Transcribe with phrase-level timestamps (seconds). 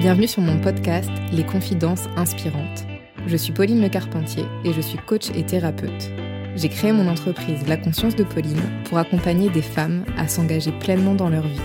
[0.00, 2.86] Bienvenue sur mon podcast Les Confidences Inspirantes.
[3.26, 6.12] Je suis Pauline Le Carpentier et je suis coach et thérapeute.
[6.54, 11.16] J'ai créé mon entreprise La Conscience de Pauline pour accompagner des femmes à s'engager pleinement
[11.16, 11.60] dans leur vie.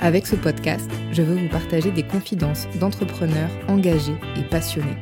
[0.00, 4.96] Avec ce podcast, je veux vous partager des confidences d'entrepreneurs engagés et passionnés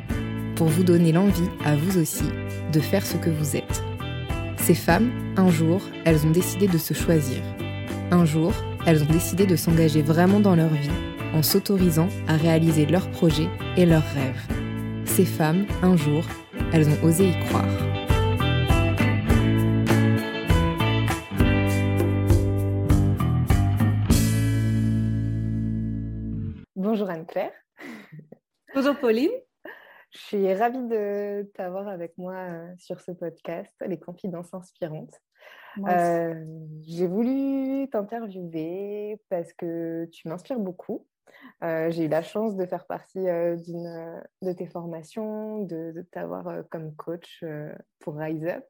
[0.56, 2.24] pour vous donner l'envie, à vous aussi,
[2.72, 3.84] de faire ce que vous êtes.
[4.56, 7.44] Ces femmes, un jour, elles ont décidé de se choisir.
[8.10, 8.52] Un jour,
[8.86, 10.90] elles ont décidé de s'engager vraiment dans leur vie
[11.34, 14.46] en s'autorisant à réaliser leurs projets et leurs rêves.
[15.06, 16.24] Ces femmes, un jour,
[16.72, 17.66] elles ont osé y croire.
[26.76, 27.52] Bonjour Anne-Claire.
[28.74, 29.30] Bonjour Pauline.
[30.12, 35.14] Je suis ravie de t'avoir avec moi euh, sur ce podcast, Les Confidences Inspirantes.
[35.86, 36.44] Euh,
[36.82, 41.06] j'ai voulu t'interviewer parce que tu m'inspires beaucoup.
[41.62, 43.24] Euh, j'ai eu la chance de faire partie
[43.64, 47.44] d'une de tes formations, de, t'avoir comme coach
[47.98, 48.64] pour Rise Up.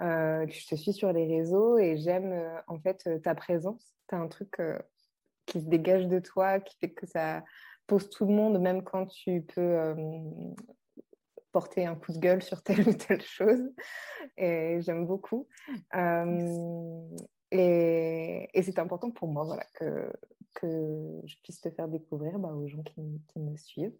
[0.00, 2.34] je te suis sur les réseaux et j'aime
[2.66, 3.94] en fait ta présence.
[4.08, 4.60] Tu as un truc
[5.46, 7.42] qui se dégage de toi, qui fait que ça
[7.86, 9.94] pose tout le monde, même quand tu peux euh,
[11.52, 13.62] porter un coup de gueule sur telle ou telle chose.
[14.36, 15.48] Et j'aime beaucoup.
[15.94, 17.08] Euh,
[17.52, 20.12] et, c'est important pour moi voilà, que,
[20.56, 23.96] que je puisse te faire découvrir bah, aux gens qui, me suivent.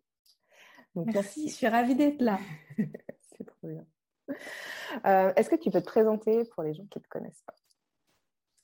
[0.95, 2.41] Donc, merci, je suis ravie d'être là.
[3.37, 3.87] c'est trop bien.
[5.05, 7.55] Euh, est-ce que tu peux te présenter pour les gens qui ne te connaissent pas?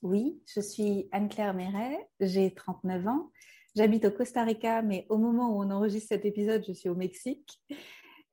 [0.01, 3.31] Oui, je suis Anne-Claire Méret, j'ai 39 ans.
[3.75, 6.95] J'habite au Costa Rica, mais au moment où on enregistre cet épisode, je suis au
[6.95, 7.61] Mexique.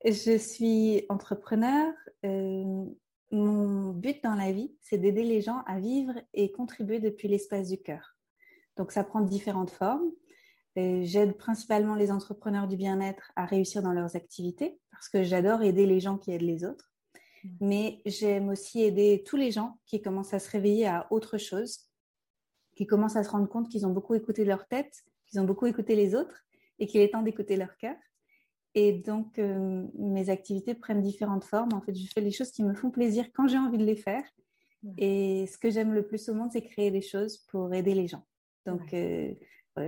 [0.03, 1.93] Je suis entrepreneur.
[2.25, 2.85] Euh,
[3.31, 7.69] mon but dans la vie, c'est d'aider les gens à vivre et contribuer depuis l'espace
[7.69, 8.17] du cœur.
[8.77, 10.11] Donc, ça prend différentes formes.
[10.75, 15.85] J'aide principalement les entrepreneurs du bien-être à réussir dans leurs activités parce que j'adore aider
[15.85, 16.93] les gens qui aident les autres.
[17.43, 17.49] Mmh.
[17.59, 21.89] Mais j'aime aussi aider tous les gens qui commencent à se réveiller à autre chose,
[22.75, 25.65] qui commencent à se rendre compte qu'ils ont beaucoup écouté leur tête ils ont beaucoup
[25.65, 26.45] écouté les autres
[26.79, 27.95] et qu'il est temps d'écouter leur cœur.
[28.73, 31.73] Et donc, euh, mes activités prennent différentes formes.
[31.73, 33.95] En fait, je fais les choses qui me font plaisir quand j'ai envie de les
[33.95, 34.23] faire.
[34.97, 38.07] Et ce que j'aime le plus au monde, c'est créer des choses pour aider les
[38.07, 38.25] gens.
[38.65, 39.33] Donc, euh,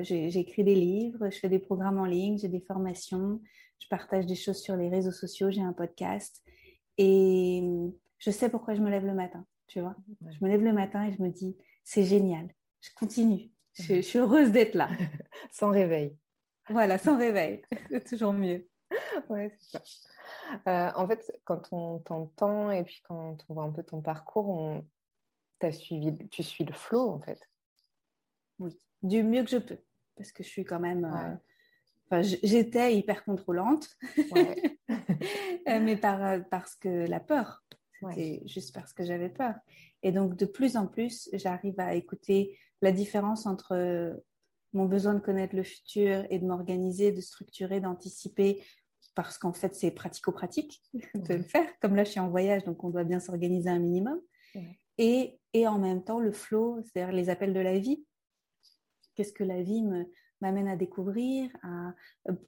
[0.01, 3.41] j'écris des livres, je fais des programmes en ligne, j'ai des formations,
[3.79, 6.43] je partage des choses sur les réseaux sociaux, j'ai un podcast.
[6.97, 7.63] Et
[8.19, 9.95] je sais pourquoi je me lève le matin, tu vois.
[10.21, 12.47] Je me lève le matin et je me dis, c'est génial,
[12.81, 14.89] je continue, je, suis heureuse d'être là.
[15.51, 16.15] sans réveil.
[16.69, 17.61] Voilà, sans réveil.
[17.89, 18.69] C'est toujours mieux.
[19.27, 19.83] Ouais, c'est ça.
[20.67, 24.49] Euh, en fait, quand on t'entend et puis quand on voit un peu ton parcours,
[24.49, 24.85] on...
[25.61, 26.15] As suivi...
[26.29, 27.39] tu suis le flow en fait.
[28.59, 29.79] Oui, du mieux que je peux.
[30.15, 31.05] Parce que je suis quand même.
[31.05, 31.35] Euh,
[32.05, 33.89] enfin, J'étais hyper contrôlante,
[34.31, 34.79] ouais.
[35.69, 37.63] Euh, mais par, parce que la peur.
[38.09, 39.55] C'était juste parce que j'avais peur.
[40.01, 44.13] Et donc, de plus en plus, j'arrive à écouter la différence entre euh,
[44.73, 48.61] mon besoin de connaître le futur et de m'organiser, de structurer, d'anticiper,
[49.15, 50.81] parce qu'en fait, c'est pratico-pratique
[51.15, 51.67] de le faire.
[51.81, 54.19] Comme là, je suis en voyage, donc on doit bien s'organiser un minimum.
[54.99, 58.05] Et, et, en même temps, le flow, c'est-à-dire les appels de la vie.
[59.15, 59.83] Qu'est-ce que la vie
[60.41, 61.93] m'amène à découvrir, à,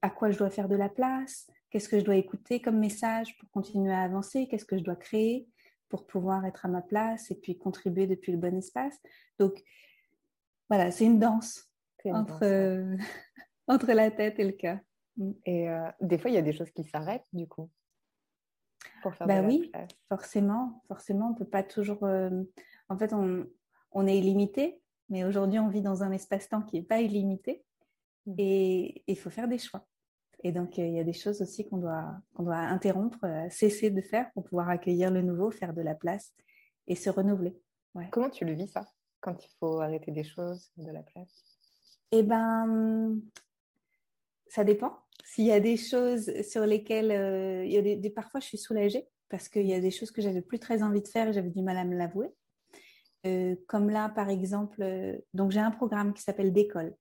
[0.01, 3.37] à, quoi je dois faire de la place, qu'est-ce que je dois écouter comme message
[3.37, 5.47] pour continuer à avancer, qu'est-ce que je dois créer
[5.89, 8.99] pour pouvoir être à ma place et puis contribuer depuis le bon espace?
[9.39, 9.63] Donc,
[10.69, 11.69] voilà, c'est une danse
[12.05, 12.97] entre, euh,
[13.67, 14.79] entre la tête et le cœur.
[15.17, 15.31] Mm.
[15.45, 17.69] Et euh, des fois, il y a des choses qui s'arrêtent, du coup.
[19.01, 19.71] Pour faire bah oui,
[20.09, 22.03] forcément, forcément, on peut pas toujours.
[22.03, 22.43] Euh,
[22.89, 23.45] en fait, on,
[23.91, 27.63] on est illimité, mais aujourd'hui, on vit dans un espace-temps qui n'est pas illimité,
[28.25, 28.35] mm.
[28.37, 29.85] et il faut faire des choix.
[30.43, 34.01] Et donc, il y a des choses aussi qu'on doit, qu'on doit interrompre, cesser de
[34.01, 36.33] faire pour pouvoir accueillir le nouveau, faire de la place
[36.87, 37.57] et se renouveler.
[38.11, 38.85] Comment tu le vis ça
[39.21, 41.45] quand il faut arrêter des choses, de la place?
[42.11, 43.19] Eh ben,
[44.47, 44.99] ça dépend.
[45.23, 48.57] S'il y a des choses sur lesquelles, euh, il y a des, parfois je suis
[48.57, 51.33] soulagée parce qu'il y a des choses que j'avais plus très envie de faire et
[51.33, 52.29] j'avais du mal à me l'avouer.
[53.25, 56.95] Euh, comme là, par exemple, euh, donc j'ai un programme qui s'appelle D'école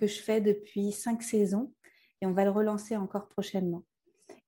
[0.00, 1.70] que je fais depuis cinq saisons
[2.22, 3.82] et on va le relancer encore prochainement.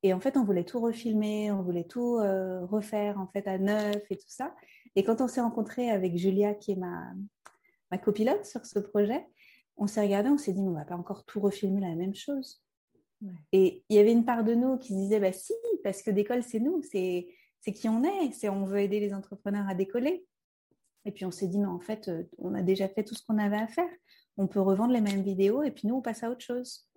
[0.03, 4.03] Et en fait, on voulait tout refilmer, on voulait tout refaire en fait à neuf
[4.11, 4.55] et tout ça.
[4.97, 7.13] Et quand on s'est rencontré avec Julia, qui est ma,
[7.91, 9.27] ma copilote sur ce projet,
[9.77, 12.63] on s'est regardé, on s'est dit, on va pas encore tout refilmer la même chose.
[13.53, 16.11] Et il y avait une part de nous qui se disait, bah si, parce que
[16.11, 17.27] d'école, c'est nous, c'est
[17.75, 20.25] qui on est, c'est on veut aider les entrepreneurs à décoller.
[21.05, 23.25] Et puis on s'est dit, mais en fait, euh, on a déjà fait tout ce
[23.25, 23.89] qu'on avait à faire.
[24.37, 26.89] On peut revendre les mêmes vidéos et puis nous, on passe à autre chose.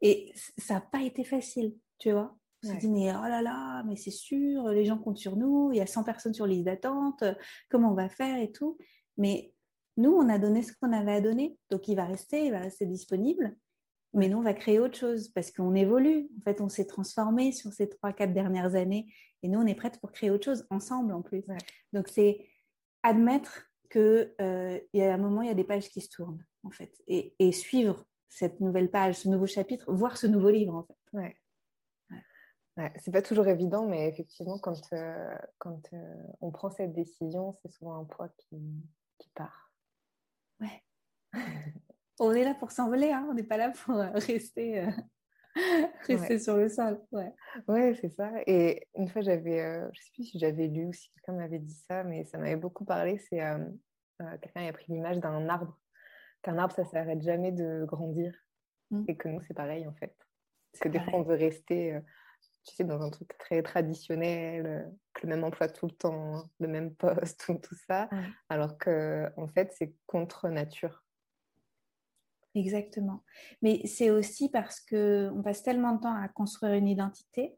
[0.00, 2.36] Et ça n'a pas été facile, tu vois.
[2.62, 5.70] On s'est dit, mais oh là là, mais c'est sûr, les gens comptent sur nous,
[5.72, 7.22] il y a 100 personnes sur liste d'attente,
[7.68, 8.78] comment on va faire et tout.
[9.18, 9.52] Mais
[9.96, 12.60] nous, on a donné ce qu'on avait à donner, donc il va rester, il va
[12.60, 13.54] rester disponible.
[14.14, 16.28] Mais nous, on va créer autre chose parce qu'on évolue.
[16.38, 19.12] En fait, on s'est transformé sur ces trois, quatre dernières années.
[19.42, 21.42] Et nous, on est prête pour créer autre chose ensemble en plus.
[21.92, 22.46] Donc, c'est
[23.04, 26.44] admettre qu'il euh, y a un moment, il y a des pages qui se tournent,
[26.64, 26.92] en fait.
[27.06, 30.96] Et, et, suivre cette nouvelle page, ce nouveau chapitre, voir ce nouveau livre, en fait.
[31.12, 31.36] Ouais.
[32.76, 37.54] Ouais, c'est pas toujours évident, mais effectivement, quand, euh, quand euh, on prend cette décision,
[37.62, 38.58] c'est souvent un poids qui,
[39.18, 39.72] qui part.
[40.60, 40.82] Ouais.
[42.18, 44.10] on est là pour s'envoler, hein on n'est pas là pour euh,
[46.06, 47.00] rester, sur le sol.
[47.12, 47.32] Ouais,
[47.68, 48.30] ouais c'est ça.
[48.46, 51.76] Et une fois, j'avais, je sais plus si j'avais lu ou si quelqu'un m'avait dit
[51.88, 53.18] ça, mais ça m'avait beaucoup parlé.
[53.18, 53.40] C'est
[54.40, 55.78] quelqu'un a pris l'image d'un arbre,
[56.42, 58.34] qu'un arbre, ça s'arrête jamais de grandir.
[58.90, 59.04] Mmh.
[59.08, 60.14] Et que nous, c'est pareil, en fait.
[60.72, 62.00] Parce que des fois, on veut rester
[62.66, 64.82] tu sais, dans un truc très traditionnel, euh,
[65.22, 68.08] le même emploi tout le temps, le même poste, tout, tout ça,
[68.48, 71.03] alors que en fait, c'est contre nature.
[72.54, 73.22] Exactement.
[73.62, 77.56] Mais c'est aussi parce que on passe tellement de temps à construire une identité,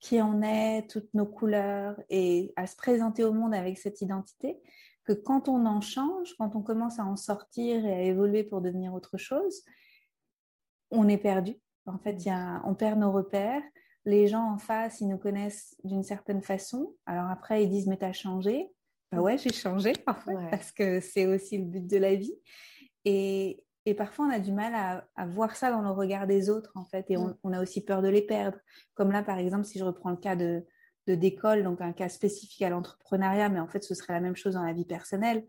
[0.00, 4.60] qui en est, toutes nos couleurs, et à se présenter au monde avec cette identité,
[5.04, 8.60] que quand on en change, quand on commence à en sortir et à évoluer pour
[8.60, 9.62] devenir autre chose,
[10.90, 11.56] on est perdu.
[11.86, 13.62] En fait, y a, on perd nos repères
[14.04, 16.94] les gens en face, ils nous connaissent d'une certaine façon.
[17.06, 18.68] Alors après, ils disent, mais t'as changé.
[19.10, 22.34] Bah ouais, j'ai changé parfois, parce que c'est aussi le but de la vie.
[23.04, 23.62] Et,
[23.96, 24.74] parfois, on a du mal
[25.16, 27.10] à, voir ça dans le regard des autres, en fait.
[27.10, 27.36] Et mm.
[27.42, 28.58] on, a aussi peur de les perdre.
[28.94, 30.64] Comme là, par exemple, si je reprends le cas de,
[31.06, 34.36] de d'école, donc un cas spécifique à l'entrepreneuriat, mais en fait, ce serait la même
[34.36, 35.46] chose dans la vie personnelle.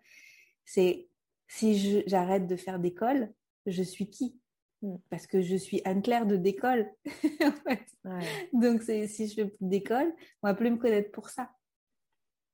[0.65, 1.09] C'est
[1.47, 3.31] si j'arrête de faire d'école,
[3.65, 4.39] je suis qui?
[4.83, 4.97] Mm.
[5.09, 6.91] parce que je suis Anne-Claire de d'école.
[8.53, 10.13] Donc, si je fais plus d'école,
[10.44, 11.50] on va plus me connaître pour ça.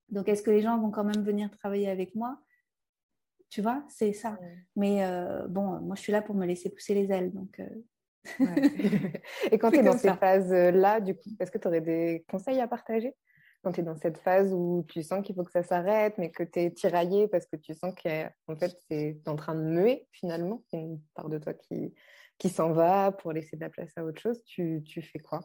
[0.09, 2.39] Donc, est-ce que les gens vont quand même venir travailler avec moi?
[3.49, 4.37] Tu vois, c'est ça.
[4.75, 7.31] Mais euh, bon, moi, je suis là pour me laisser pousser les ailes.
[7.31, 7.65] Donc, euh,
[9.51, 12.59] Et quand tu es dans ces phases-là, du coup, est-ce que tu aurais des conseils
[12.59, 13.15] à partager?
[13.63, 16.31] Quand tu es dans cette phase où tu sens qu'il faut que ça s'arrête, mais
[16.31, 20.07] que tu es tiraillé parce que tu sens qu'en fait, c'est en train de muer
[20.11, 21.93] finalement, une part de toi qui,
[22.37, 25.41] qui s'en va pour laisser de la place à autre chose, tu, tu fais quoi?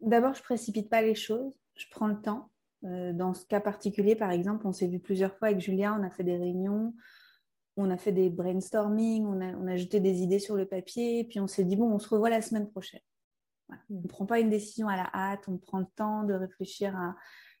[0.00, 2.50] D'abord, je précipite pas les choses, je prends le temps.
[2.84, 6.04] Euh, dans ce cas particulier, par exemple, on s'est vu plusieurs fois avec Julien, on
[6.04, 6.94] a fait des réunions,
[7.76, 11.24] on a fait des brainstorming, on a, on a jeté des idées sur le papier,
[11.24, 13.00] puis on s'est dit, bon, on se revoit la semaine prochaine.
[13.90, 16.96] On ne prend pas une décision à la hâte, on prend le temps de réfléchir
[16.96, 17.16] à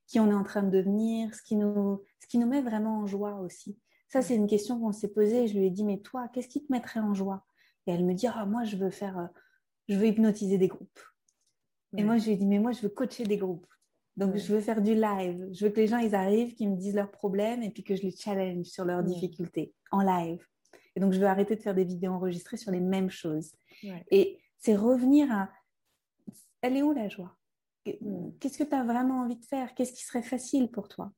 [0.06, 3.00] qui on est en train de devenir, ce qui nous, ce qui nous met vraiment
[3.00, 3.78] en joie aussi.
[4.08, 5.48] Ça, c'est une question qu'on s'est posée.
[5.48, 7.44] Je lui ai dit, mais toi, qu'est-ce qui te mettrait en joie?
[7.86, 9.26] Et elle me dit, ah, moi, je veux faire, euh,
[9.88, 11.00] je veux hypnotiser des groupes.
[11.96, 13.66] Et moi, je lui ai dit, mais moi, je veux coacher des groupes.
[14.18, 15.48] Donc, je veux faire du live.
[15.52, 17.94] Je veux que les gens, ils arrivent, qu'ils me disent leurs problèmes et puis que
[17.94, 20.44] je les challenge sur leurs difficultés en live.
[20.96, 23.52] Et donc, je veux arrêter de faire des vidéos enregistrées sur les mêmes choses.
[24.10, 25.48] Et c'est revenir à,
[26.62, 27.36] elle est où la joie?
[27.84, 29.72] Qu'est-ce que tu as vraiment envie de faire?
[29.74, 31.12] Qu'est-ce qui serait facile pour toi?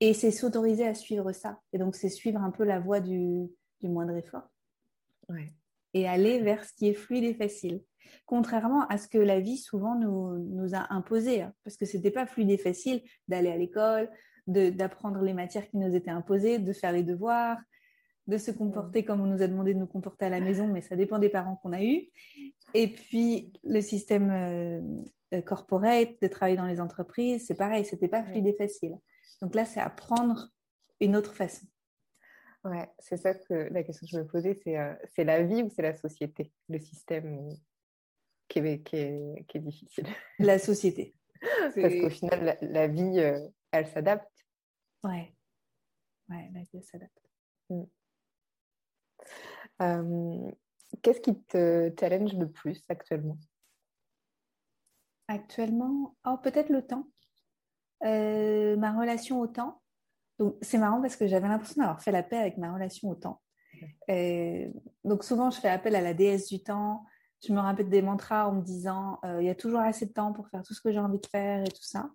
[0.00, 1.60] Et c'est s'autoriser à suivre ça.
[1.74, 3.50] Et donc, c'est suivre un peu la voie du,
[3.80, 4.48] du moindre effort.
[5.28, 5.52] Ouais
[5.94, 7.82] et aller vers ce qui est fluide et facile.
[8.26, 12.10] Contrairement à ce que la vie souvent nous, nous a imposé, hein, parce que c'était
[12.10, 14.10] pas fluide et facile d'aller à l'école,
[14.46, 17.58] d'apprendre les matières qui nous étaient imposées, de faire les devoirs,
[18.26, 20.80] de se comporter comme on nous a demandé de nous comporter à la maison, mais
[20.80, 22.08] ça dépend des parents qu'on a eus.
[22.74, 24.80] Et puis le système euh,
[25.34, 28.96] euh, corporate, de travailler dans les entreprises, c'est pareil, c'était pas fluide et facile.
[29.42, 30.48] Donc là, c'est apprendre
[31.00, 31.66] une autre façon.
[32.64, 35.62] Ouais, c'est ça que la question que je me posais, c'est euh, c'est la vie
[35.62, 37.48] ou c'est la société, le système
[38.48, 40.06] qui est, qui est, qui est difficile
[40.38, 41.14] La société.
[41.40, 44.46] Parce qu'au final, la, vie, euh, elle s'adapte.
[45.02, 45.34] Ouais.
[46.28, 47.30] Ouais, la vie, elle s'adapte.
[47.70, 47.82] Mm.
[49.80, 50.50] Euh,
[51.00, 53.38] qu'est-ce qui te challenge le plus actuellement?
[55.28, 57.08] Actuellement, oh, peut-être le temps.
[58.02, 59.79] ma relation au temps
[60.40, 63.14] donc c'est marrant parce que j'avais l'impression d'avoir fait la paix avec ma relation au
[63.14, 63.42] temps.
[65.04, 67.04] donc souvent je fais appel à la déesse du temps.
[67.46, 70.12] Je me répète des mantras en me disant euh, il y a toujours assez de
[70.12, 72.10] temps pour faire tout ce que j'ai envie de faire et tout ça.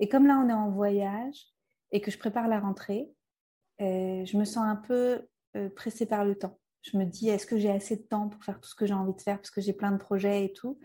[0.00, 1.36] Et comme là on est en voyage
[1.92, 3.10] et que je prépare la rentrée,
[3.82, 6.58] euh, je me sens un peu euh, pressée par le temps.
[6.80, 8.94] Je me dis est-ce que j'ai assez de temps pour faire tout ce que j'ai
[8.94, 10.78] envie de faire parce que j'ai plein de projets et tout?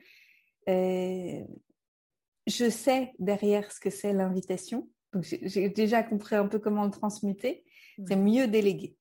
[2.46, 6.92] je sais derrière ce que c'est l'invitation donc, j'ai déjà compris un peu comment le
[6.92, 7.64] transmuter.
[8.08, 8.98] C'est mieux déléguer.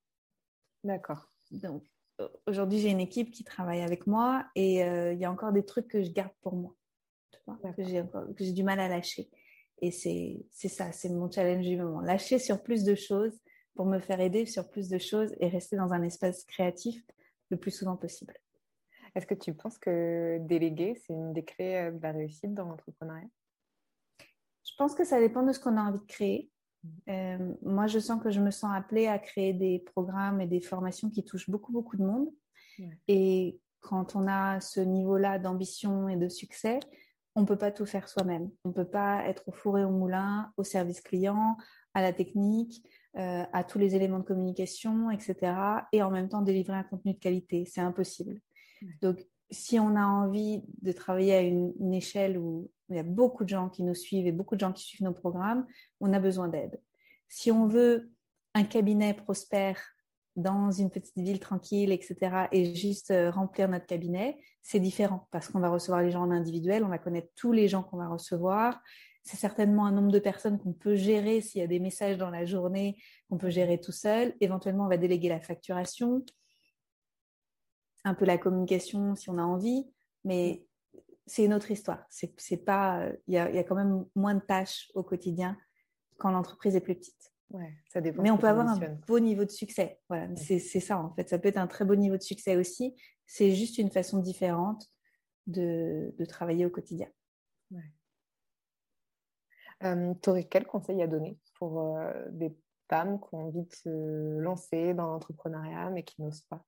[0.83, 1.31] D'accord.
[1.51, 1.83] Donc,
[2.45, 5.87] aujourd'hui, j'ai une équipe qui travaille avec moi et il y a encore des trucs
[5.87, 6.75] que je garde pour moi,
[7.75, 9.29] que j'ai du mal à lâcher.
[9.81, 12.01] Et c'est ça, c'est mon challenge du moment.
[12.01, 13.37] Lâcher sur plus de choses
[13.75, 17.03] pour me faire aider sur plus de choses et rester dans un espace créatif
[17.49, 18.33] le plus souvent possible.
[19.15, 22.65] Est-ce que tu penses que déléguer, c'est une des clés euh, de la réussite dans
[22.65, 23.27] l'entrepreneuriat?
[24.73, 26.49] Je pense que ça dépend de ce qu'on a envie de créer.
[27.07, 30.61] Euh, moi, je sens que je me sens appelée à créer des programmes et des
[30.61, 32.27] formations qui touchent beaucoup, beaucoup de monde.
[33.07, 36.79] Et quand on a ce niveau-là d'ambition et de succès,
[37.35, 38.49] on ne peut pas tout faire soi-même.
[38.63, 41.55] On ne peut pas être au four et au moulin, au service client,
[41.93, 42.83] à la technique,
[43.15, 45.53] euh, à tous les éléments de communication, etc.
[45.91, 47.65] Et en même temps délivrer un contenu de qualité.
[47.65, 48.39] C'est impossible.
[49.03, 53.43] Donc, si on a envie de travailler à une, échelle où il y a beaucoup
[53.43, 55.65] de gens qui nous suivent et beaucoup de gens qui suivent nos programmes,
[55.99, 56.81] on a besoin d'aide.
[57.29, 58.11] Si on veut
[58.53, 59.79] un cabinet prospère
[60.35, 65.47] dans une petite ville tranquille, etc., et juste euh, remplir notre cabinet, c'est différent parce
[65.47, 68.07] qu'on va recevoir les gens en individuel, on va connaître tous les gens qu'on va
[68.07, 68.81] recevoir.
[69.23, 72.29] C'est certainement un nombre de personnes qu'on peut gérer s'il y a des messages dans
[72.29, 72.97] la journée
[73.29, 74.33] qu'on peut gérer tout seul.
[74.41, 76.25] Éventuellement, on va déléguer la facturation,
[78.03, 79.85] un peu la communication si on a envie,
[80.23, 80.65] mais
[81.25, 82.05] c'est une autre histoire.
[82.09, 85.57] C'est pas, il y a, y a, quand même moins de tâches au quotidien
[86.17, 87.31] quand l'entreprise est plus petite.
[87.49, 88.23] Ouais, ça dépend.
[88.23, 89.99] Mais on peut avoir un beau niveau de succès.
[90.09, 91.29] Voilà, c'est ça en fait.
[91.29, 92.95] Ça peut être un très beau niveau de succès aussi.
[93.25, 94.87] C'est juste une façon différente
[95.47, 97.07] de, de travailler au quotidien.
[97.71, 97.91] Ouais.
[99.83, 102.57] Euh, tu aurais quel conseil à donner pour euh, des
[102.89, 106.63] femmes qui ont envie de se lancer dans l'entrepreneuriat mais qui n'osent pas?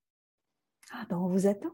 [0.92, 1.72] Ah ben on vous attend.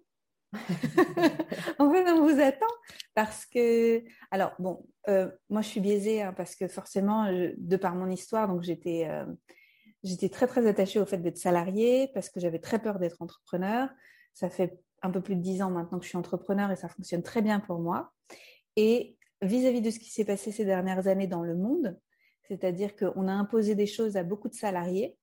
[1.79, 2.65] en fait, on vous attend
[3.13, 7.95] parce que, alors bon, euh, moi je suis biaisée hein, parce que forcément, de par
[7.95, 9.25] mon histoire, donc j'étais, euh,
[10.03, 13.89] j'étais très très attachée au fait d'être salariée parce que j'avais très peur d'être entrepreneur.
[14.33, 16.89] Ça fait un peu plus de dix ans maintenant que je suis entrepreneur et ça
[16.89, 18.11] fonctionne très bien pour moi.
[18.75, 21.99] Et vis-à-vis de ce qui s'est passé ces dernières années dans le monde,
[22.47, 25.17] c'est-à-dire qu'on a imposé des choses à beaucoup de salariés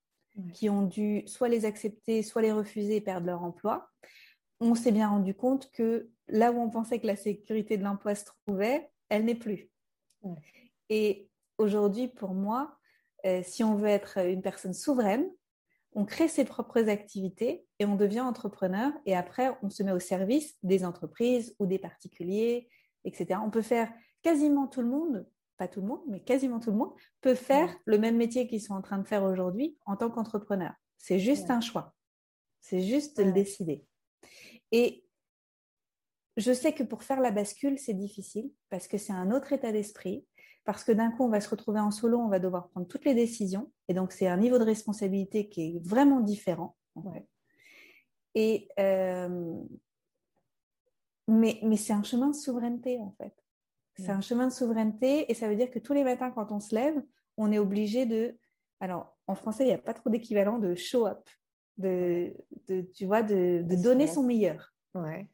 [0.52, 3.90] qui ont dû soit les accepter, soit les refuser et perdre leur emploi
[4.60, 8.14] on s'est bien rendu compte que là où on pensait que la sécurité de l'emploi
[8.14, 9.70] se trouvait, elle n'est plus.
[10.88, 11.28] Et
[11.58, 12.76] aujourd'hui, pour moi,
[13.24, 15.28] euh, si on veut être une personne souveraine,
[15.92, 19.98] on crée ses propres activités et on devient entrepreneur et après on se met au
[19.98, 22.68] service des entreprises ou des particuliers,
[23.04, 23.40] etc.
[23.42, 23.90] On peut faire
[24.22, 25.26] quasiment tout le monde,
[25.58, 28.62] pas tout le monde, mais quasiment tout le monde peut faire le même métier qu'ils
[28.62, 30.72] sont en train de faire aujourd'hui en tant qu'entrepreneur.
[30.96, 31.94] C'est juste un choix.
[32.60, 33.84] C'est juste de le décider.
[34.72, 35.04] Et
[36.36, 39.72] je sais que pour faire la bascule, c'est difficile parce que c'est un autre état
[39.72, 40.24] d'esprit,
[40.64, 43.04] parce que d'un coup, on va se retrouver en solo, on va devoir prendre toutes
[43.04, 43.72] les décisions.
[43.88, 46.76] Et donc, c'est un niveau de responsabilité qui est vraiment différent.
[48.34, 49.54] Et, euh,
[51.26, 53.34] mais, mais c'est un chemin de souveraineté, en fait.
[53.98, 56.60] C'est un chemin de souveraineté et ça veut dire que tous les matins, quand on
[56.60, 57.02] se lève,
[57.36, 58.38] on est obligé de...
[58.80, 61.28] Alors, en français, il n'y a pas trop d'équivalent de show up
[61.78, 62.34] de,
[62.94, 64.72] tu vois, de, donner son meilleur.
[64.94, 65.28] Ouais.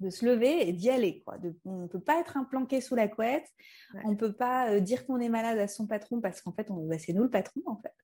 [0.00, 1.22] De se lever et d'y aller.
[1.24, 1.38] Quoi.
[1.64, 3.46] on ne peut pas être implanqué sous la couette.
[4.04, 6.66] On ne peut pas euh, dire qu'on est malade à son patron parce qu'en fait,
[6.70, 7.94] bah, c'est nous le patron, en fait.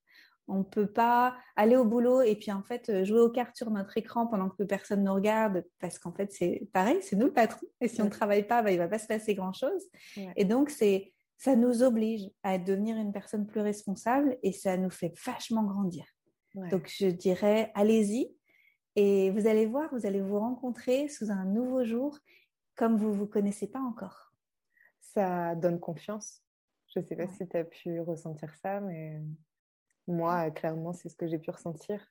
[0.49, 3.55] On ne peut pas aller au boulot et puis en fait euh, jouer aux cartes
[3.55, 7.27] sur notre écran pendant que personne nous regarde parce qu'en fait c'est pareil, c'est nous
[7.27, 9.35] le patron et si on ne travaille pas, bah, il ne va pas se passer
[9.35, 9.83] grand-chose.
[10.35, 14.89] Et donc c'est ça nous oblige à devenir une personne plus responsable et ça nous
[14.89, 16.03] fait vachement grandir.
[16.53, 18.29] Donc, je dirais, allez-y
[18.95, 22.19] et vous allez voir, vous allez vous rencontrer sous un nouveau jour
[22.75, 24.33] comme vous ne vous connaissez pas encore.
[24.99, 26.41] Ça donne confiance.
[26.87, 29.21] Je ne sais pas si tu as pu ressentir ça, mais
[30.09, 32.05] moi, clairement, c'est ce que j'ai pu ressentir.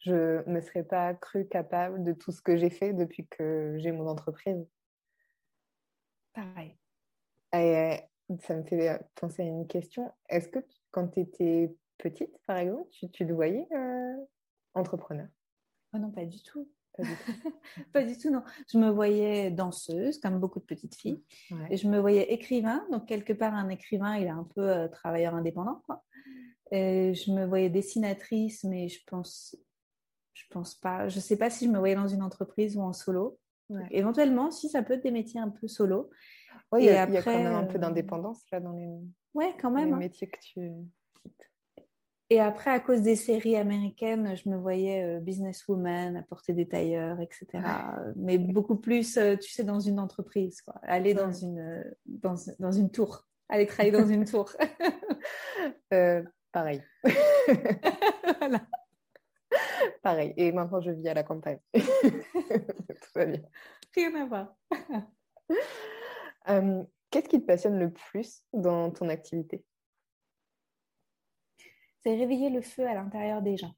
[0.00, 3.76] Je ne me serais pas cru capable de tout ce que j'ai fait depuis que
[3.78, 4.66] j'ai mon entreprise.
[6.32, 6.78] Pareil.
[7.52, 7.98] Et
[8.40, 10.12] ça me fait penser à une question.
[10.28, 14.16] Est-ce que quand tu étais petite, par exemple, tu, tu te voyais euh,
[14.74, 15.28] entrepreneur?
[15.92, 16.70] Oh Non, pas du tout.
[17.92, 18.30] Pas du tout.
[18.32, 18.42] non.
[18.72, 21.22] Je me voyais danseuse, comme beaucoup de petites filles.
[21.70, 22.84] Et je me voyais écrivain.
[22.90, 25.82] Donc, quelque part, un écrivain, il est un peu euh, travailleur indépendant.
[25.86, 26.04] Quoi.
[26.70, 29.56] Et je me voyais dessinatrice, mais je pense,
[30.34, 31.08] je pense pas.
[31.08, 33.38] Je sais pas si je me voyais dans une entreprise ou en solo.
[33.90, 36.10] éventuellement, si ça peut être des métiers un peu solo.
[36.72, 38.88] Oui, il y, a quand même un peu euh, d'indépendance là dans les,
[39.34, 39.96] ouais, quand même, les hein.
[39.96, 40.70] métiers que tu
[42.32, 47.20] et après, à cause des séries américaines, je me voyais euh, businesswoman, apporter des tailleurs,
[47.20, 47.48] etc.
[48.14, 50.74] Mais beaucoup plus, euh, tu sais, dans une entreprise, quoi.
[50.84, 53.26] Aller dans, une, euh, dans, dans, une tour.
[53.48, 54.52] Aller travailler dans une tour.
[56.52, 56.82] pareil.
[58.38, 58.66] voilà.
[60.02, 60.34] pareil.
[60.36, 61.60] Et maintenant, je vis à la campagne.
[61.74, 63.42] Tout va bien.
[63.94, 64.56] Rien à voir.
[66.48, 69.62] Euh, qu'est-ce qui te passionne le plus dans ton activité?
[72.02, 73.74] C'est réveiller le feu à l'intérieur des gens.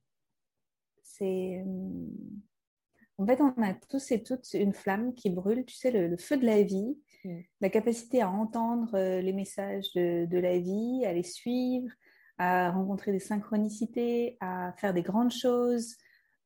[1.02, 1.60] C'est.
[1.66, 2.06] Euh,
[3.18, 6.36] en fait, on a tous et toutes une flamme qui brûle, tu sais, le, feu
[6.36, 7.40] de la vie, mm.
[7.60, 11.92] la capacité à entendre euh, les messages de, de, la vie, à les suivre,
[12.38, 15.96] à rencontrer des synchronicités, à faire des grandes choses.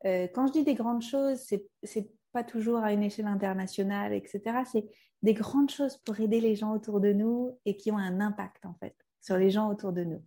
[0.05, 4.12] Euh, quand je dis des grandes choses, c'est, c'est pas toujours à une échelle internationale,
[4.12, 4.43] etc.
[4.71, 4.87] C'est
[5.23, 8.66] des grandes choses pour aider les gens autour de nous et qui ont un impact
[8.66, 10.23] en fait sur les gens autour de nous.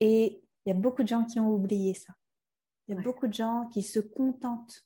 [0.00, 2.14] Et il y a beaucoup de gens qui ont oublié ça.
[2.86, 4.84] Il y a beaucoup de gens qui se contentent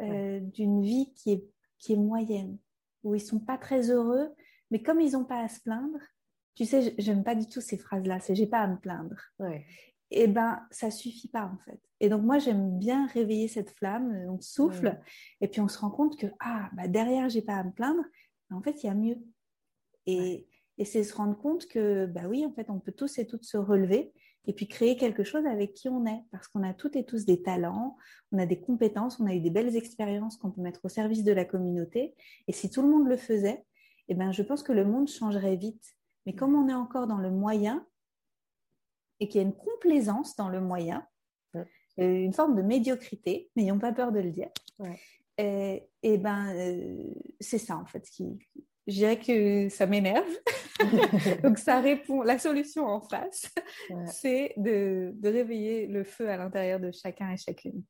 [0.00, 1.44] euh, d'une vie qui est,
[1.78, 2.58] qui est moyenne,
[3.02, 4.34] où ils sont pas très heureux,
[4.70, 5.98] mais comme ils n'ont pas à se plaindre,
[6.54, 9.16] tu sais, j'aime pas du tout ces phrases-là, c'est j'ai pas à me plaindre.
[10.12, 11.80] Et eh ben, ça suffit pas en fait.
[12.00, 14.98] Et donc moi, j'aime bien réveiller cette flamme, on souffle,
[15.40, 18.02] et puis on se rend compte que ah, bah derrière, j'ai pas à me plaindre,
[18.50, 19.18] en fait, il y a mieux.
[20.06, 23.26] Et, et c'est se rendre compte que bah oui, en fait, on peut tous et
[23.26, 24.12] toutes se relever
[24.46, 27.24] et puis créer quelque chose avec qui on est, parce qu'on a toutes et tous
[27.24, 27.96] des talents,
[28.32, 31.24] on a des compétences, on a eu des belles expériences qu'on peut mettre au service
[31.24, 32.14] de la communauté.
[32.48, 33.64] Et si tout le monde le faisait,
[34.08, 35.94] eh ben, je pense que le monde changerait vite.
[36.26, 37.86] Mais comme on est encore dans le moyen,
[39.20, 41.06] et qu'il y a une complaisance dans le moyen,
[41.56, 41.64] euh,
[41.96, 44.48] une forme de médiocrité, n'ayons pas peur de le dire,
[45.38, 48.38] et, ben, euh, c'est ça en fait qui,
[48.86, 50.28] je dirais que ça m'énerve.
[51.42, 53.46] Donc ça répond, la solution en face,
[54.06, 57.82] c'est de, de, réveiller le feu à l'intérieur de chacun et chacune.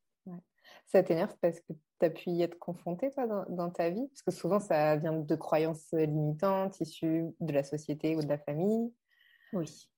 [0.92, 4.09] Ça t'énerve parce que tu as pu y être confronté, toi, dans, dans, ta vie?
[4.09, 8.38] Parce que souvent, ça vient de croyances limitantes, issues de la société ou de la
[8.38, 8.92] famille.
[9.52, 9.88] Oui.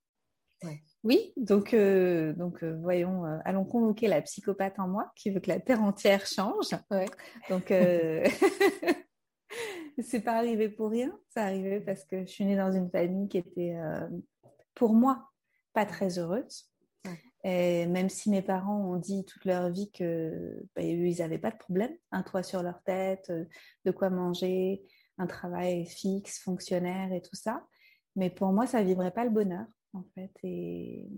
[1.05, 5.41] Oui, donc, euh, donc euh, voyons, euh, allons convoquer la psychopathe en moi qui veut
[5.41, 6.69] que la terre entière change.
[7.49, 7.69] Donc,
[9.99, 11.19] c'est pas arrivé pour rien.
[11.29, 13.77] Ça arrivé parce que je suis née dans une famille qui était,
[14.75, 15.29] pour moi,
[15.73, 16.72] pas très heureuse.
[17.45, 21.51] Et même si mes parents ont dit toute leur vie que bah, ils n'avaient pas
[21.51, 23.45] de problème, un toit sur leur tête, euh,
[23.85, 24.83] de quoi manger,
[25.19, 27.67] un travail fixe, fonctionnaire et tout ça.
[28.15, 31.09] Mais pour moi, ça vivrait pas le bonheur, en fait, et,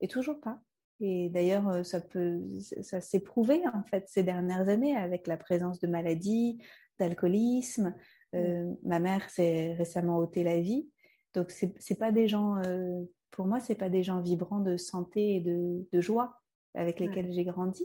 [0.00, 0.60] et toujours pas.
[1.00, 2.40] Et d'ailleurs, euh, ça peut,
[2.82, 6.58] ça s'est prouvé en fait ces dernières années avec la présence de maladies,
[6.98, 7.94] d'alcoolisme.
[8.32, 8.36] Mmh.
[8.36, 10.88] Euh, ma mère s'est récemment ôté la vie.
[11.34, 13.02] Donc, c'est pas des gens, euh,
[13.34, 16.40] pour moi, c'est pas des gens vibrants de santé et de, de joie
[16.74, 17.84] avec lesquels j'ai grandi.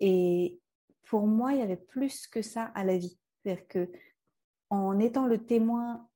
[0.00, 0.58] Et
[1.04, 3.20] pour moi, il y avait plus que ça à la vie.
[3.44, 3.88] C'est-à-dire que
[4.68, 6.08] en étant le témoin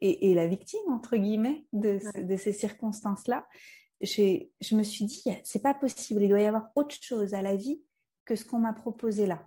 [0.00, 3.46] et, et la victime, entre guillemets, de, de ces circonstances-là,
[4.00, 7.54] je me suis dit, c'est pas possible, il doit y avoir autre chose à la
[7.54, 7.80] vie
[8.24, 9.46] que ce qu'on m'a proposé là.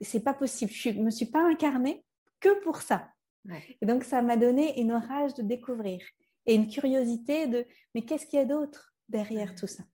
[0.00, 0.72] C'est pas possible.
[0.72, 2.02] Je me suis pas incarnée
[2.40, 3.10] que pour ça.
[3.82, 6.00] Et donc, ça m'a donné une rage de découvrir
[6.48, 9.84] et une curiosité de mais qu'est-ce qu'il y a d'autre derrière tout ça?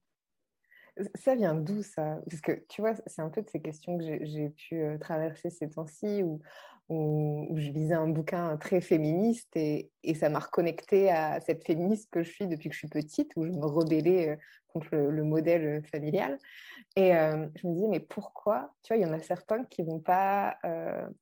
[1.16, 2.20] Ça vient d'où ça?
[2.30, 5.50] Parce que tu vois, c'est un peu de ces questions que j'ai pu euh, traverser
[5.50, 6.40] ces temps-ci où,
[6.88, 12.08] où, je lisais un bouquin très féministe et, et ça m'a reconnecté à cette féministe
[12.12, 14.36] que je suis depuis que je suis petite, où je me rebellais euh,
[14.68, 16.38] contre le, modèle familial.
[16.94, 18.72] Et euh, je me disais, mais pourquoi?
[18.84, 20.58] Tu vois, il y en a certains qui vont pas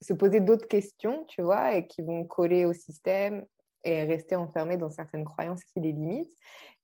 [0.01, 3.47] se poser d'autres questions, tu vois, et qui vont coller au système
[3.85, 6.33] et rester enfermés dans certaines croyances qui les limitent.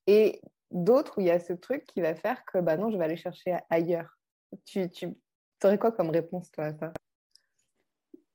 [0.07, 2.97] Et d'autres où il y a ce truc qui va faire que, bah non, je
[2.97, 4.17] vais aller chercher ailleurs.
[4.65, 5.15] Tu, tu
[5.63, 6.93] aurais quoi comme réponse, toi, à ça?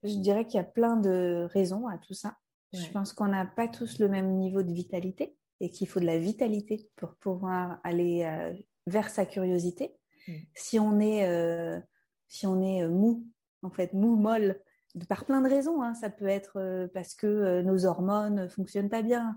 [0.03, 2.37] Je dirais qu'il y a plein de raisons à tout ça.
[2.72, 6.07] Je pense qu'on n'a pas tous le même niveau de vitalité et qu'il faut de
[6.07, 8.53] la vitalité pour pouvoir aller euh,
[8.87, 9.94] vers sa curiosité.
[10.27, 10.33] Mm.
[10.55, 11.79] Si on est, euh,
[12.27, 13.27] si on est euh, mou,
[13.62, 14.61] en fait, mou, molle,
[15.09, 15.83] par plein de raisons.
[15.83, 15.95] Hein.
[15.95, 19.37] Ça peut être parce que nos hormones ne fonctionnent pas bien,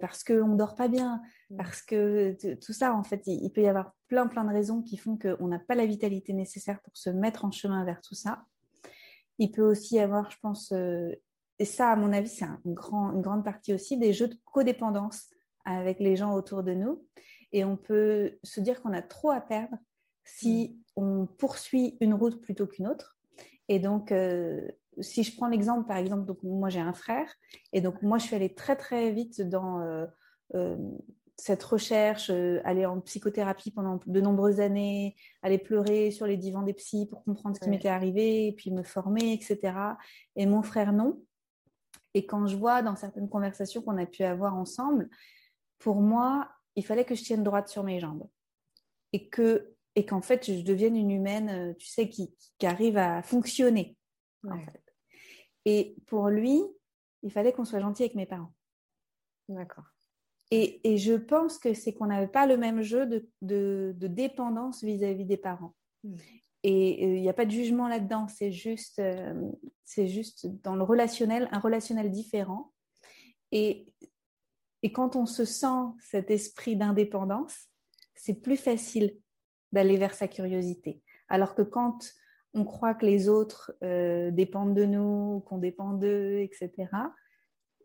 [0.00, 1.56] parce qu'on ne dort pas bien, mm.
[1.56, 4.96] parce que tout ça, en fait, il, peut y avoir plein, plein de raisons qui
[4.96, 8.44] font qu'on n'a pas la vitalité nécessaire pour se mettre en chemin vers tout ça.
[9.38, 10.72] Il peut aussi y avoir, je pense,
[11.58, 14.38] et ça, à mon avis, c'est un grand, une grande partie aussi des jeux de
[14.44, 15.30] codépendance
[15.64, 17.04] avec les gens autour de nous.
[17.52, 19.76] Et on peut se dire qu'on a trop à perdre
[20.24, 21.00] si mm.
[21.00, 23.15] on poursuit une route plutôt qu'une autre.
[23.68, 24.68] Et donc, euh,
[25.00, 27.28] si je prends l'exemple, par exemple, donc moi j'ai un frère,
[27.72, 30.06] et donc moi je suis allée très très vite dans euh,
[30.54, 30.76] euh,
[31.36, 32.30] cette recherche,
[32.64, 37.24] aller en psychothérapie pendant de nombreuses années, aller pleurer sur les divans des psys pour
[37.24, 39.74] comprendre ce qui m'était arrivé, et puis me former, etc.
[40.34, 41.20] Et mon frère non.
[42.14, 45.10] Et quand je vois dans certaines conversations qu'on a pu avoir ensemble,
[45.78, 48.26] pour moi, il fallait que je tienne droite sur mes jambes.
[49.12, 52.32] Et que et qu'en fait, je devienne une humaine, tu sais, qui,
[52.62, 53.96] arrive à fonctionner.
[55.64, 56.62] Et pour lui,
[57.22, 58.52] il fallait qu'on soit gentil avec mes parents.
[59.48, 59.84] D'accord.
[60.52, 63.06] Et, je pense que c'est qu'on n'avait pas le même jeu
[63.42, 65.74] de, dépendance vis-à-vis des parents.
[66.04, 66.16] Hmm.
[66.62, 69.34] Et il n'y a pas de jugement là-dedans, c'est juste, euh,
[69.84, 72.72] c'est juste dans le relationnel, un relationnel différent.
[73.52, 73.86] Et,
[74.82, 77.68] et quand on se sent cet esprit d'indépendance,
[78.14, 79.16] c'est plus facile
[79.72, 81.02] d'aller vers sa curiosité.
[81.28, 81.98] Alors que quand
[82.54, 86.88] on croit que les autres euh, dépendent de nous, qu'on dépend d'eux, etc.,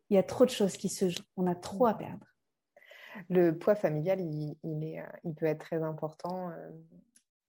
[0.09, 1.23] il y a trop de choses qui se jouent.
[1.37, 2.25] On a trop à perdre.
[3.29, 6.51] Le poids familial, il, est, euh, il peut être très important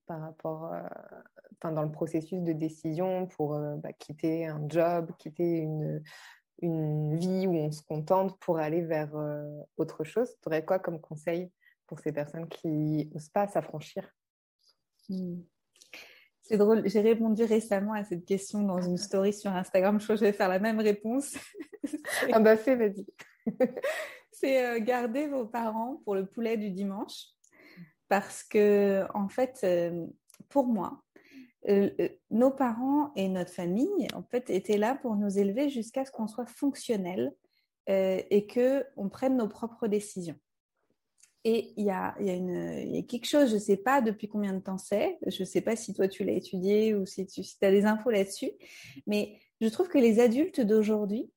[0.07, 5.59] par rapport, euh, dans le processus de décision pour euh, bah, quitter un job, quitter
[5.59, 6.03] une,
[6.61, 10.35] une vie où on se contente pour aller vers euh, autre chose.
[10.42, 11.51] Tu aurais quoi comme conseil
[11.87, 14.09] pour ces personnes qui n'osent pas s'affranchir?
[16.42, 19.98] C'est drôle, j'ai répondu récemment à cette question dans une story sur Instagram.
[19.98, 21.35] Je crois que je vais faire la même réponse.
[22.33, 23.07] ah bah fais, vas-y.
[24.33, 27.33] C'est garder vos parents pour le poulet du dimanche
[28.12, 30.07] parce que, en fait, euh,
[30.51, 31.03] pour moi,
[31.70, 36.05] euh, euh, nos parents et notre famille, en fait, étaient là pour nous élever jusqu'à
[36.05, 37.33] ce qu'on soit fonctionnel
[37.87, 40.38] et que on prenne nos propres décisions.
[41.44, 44.61] Et il y a, y, a quelque chose, je ne sais pas depuis combien de
[44.61, 47.57] temps c'est, je ne sais pas si toi tu l'as étudié ou si tu si
[47.62, 48.52] as des infos là-dessus,
[49.09, 51.31] mais je trouve que les adultes d'aujourd'hui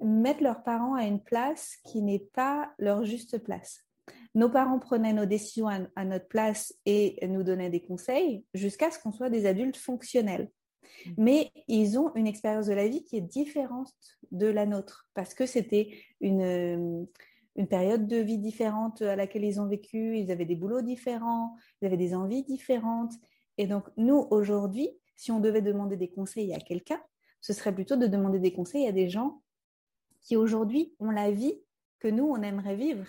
[0.00, 3.84] mettent leurs parents à une place qui n'est pas leur juste place.
[4.34, 8.98] Nos parents prenaient nos décisions à, notre place et nous donnaient des conseils jusqu'à ce
[8.98, 10.50] qu'on soit des adultes fonctionnels.
[11.06, 11.10] Mmh.
[11.18, 13.92] Mais ils ont une expérience de la vie qui est différente
[14.30, 17.06] de la nôtre parce que c'était une,
[17.56, 21.56] une période de vie différente à laquelle ils ont vécu, ils avaient des boulots différents,
[21.80, 23.12] ils avaient des envies différentes.
[23.58, 27.00] Et donc, nous, aujourd'hui, si on devait demander des conseils à quelqu'un,
[27.40, 29.42] ce serait plutôt de demander des conseils à des gens
[30.20, 31.60] qui aujourd'hui ont la vie
[31.98, 33.06] que nous, on aimerait vivre.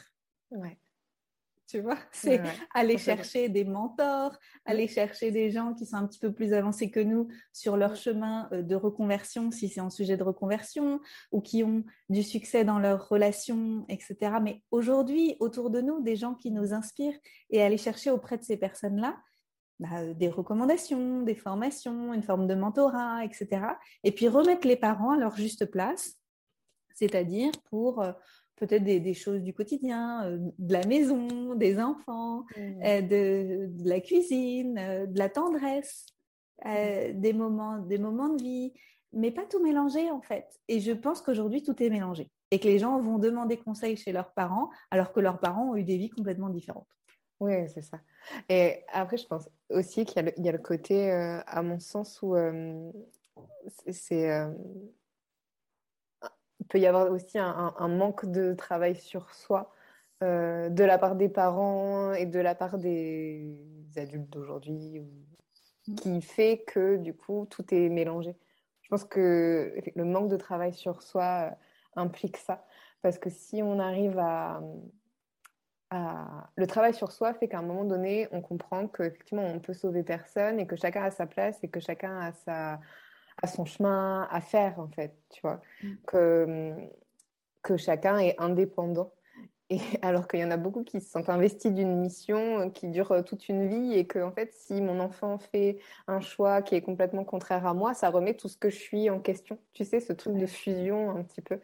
[1.71, 1.97] Tu vois?
[2.11, 2.41] C'est
[2.73, 6.91] aller chercher des mentors, aller chercher des gens qui sont un petit peu plus avancés
[6.91, 10.99] que nous sur leur chemin euh, de reconversion, si c'est un sujet de reconversion,
[11.31, 14.33] ou qui ont du succès dans leurs relations, etc.
[14.41, 17.17] Mais aujourd'hui, autour de nous, des gens qui nous inspirent
[17.49, 19.17] et aller chercher auprès de ces personnes-là
[19.79, 23.61] bah, euh, des recommandations, des formations, une forme de mentorat, etc.
[24.03, 26.17] Et puis remettre les parents à leur juste place,
[26.93, 28.11] c'est-à-dire pour euh,
[28.61, 32.61] peut-être des, choses du quotidien, euh, de la maison, des enfants, mmh.
[32.85, 36.05] euh, de, la cuisine, euh, de la tendresse,
[36.63, 37.13] mmh.
[37.13, 38.73] des, moments, des moments de vie,
[39.13, 40.45] mais pas tout mélanger en fait.
[40.67, 44.11] Et je pense qu'aujourd'hui, tout est mélangé et que les gens vont demander conseil chez
[44.11, 46.87] leurs parents alors que leurs parents ont eu des vies complètement différentes.
[47.39, 47.99] Oui, c'est ça.
[48.47, 52.35] Et après, je pense aussi qu'il y, y, a le côté, à mon sens, où
[53.89, 54.29] c'est
[56.71, 59.73] peut y avoir aussi un, manque de travail sur soi
[60.23, 63.57] euh, de la part des parents et de la part des
[63.97, 65.01] adultes d'aujourd'hui
[65.87, 65.95] mm.
[65.95, 68.37] qui fait que du coup tout est mélangé.
[68.83, 71.55] Je pense que le manque de travail sur soi euh,
[71.97, 72.65] implique ça
[73.01, 74.61] parce que si on arrive à,
[76.55, 80.03] le travail sur soi fait qu'à un moment donné on comprend qu'effectivement on peut sauver
[80.03, 82.79] personne et que chacun a sa place et que chacun a sa
[83.41, 85.61] à son chemin à faire, en fait, tu vois.
[85.83, 85.93] Mm.
[86.07, 86.73] Que,
[87.61, 89.11] que chacun est indépendant.
[89.71, 93.11] Et alors qu'il y en a beaucoup qui se sont investis d'une mission qui dure
[93.13, 96.75] euh, toute une vie et que, en fait, si mon enfant fait un choix qui
[96.75, 99.57] est complètement contraire à moi, ça remet tout ce que je suis en question.
[99.73, 101.59] Tu sais, ce truc de fusion un petit peu.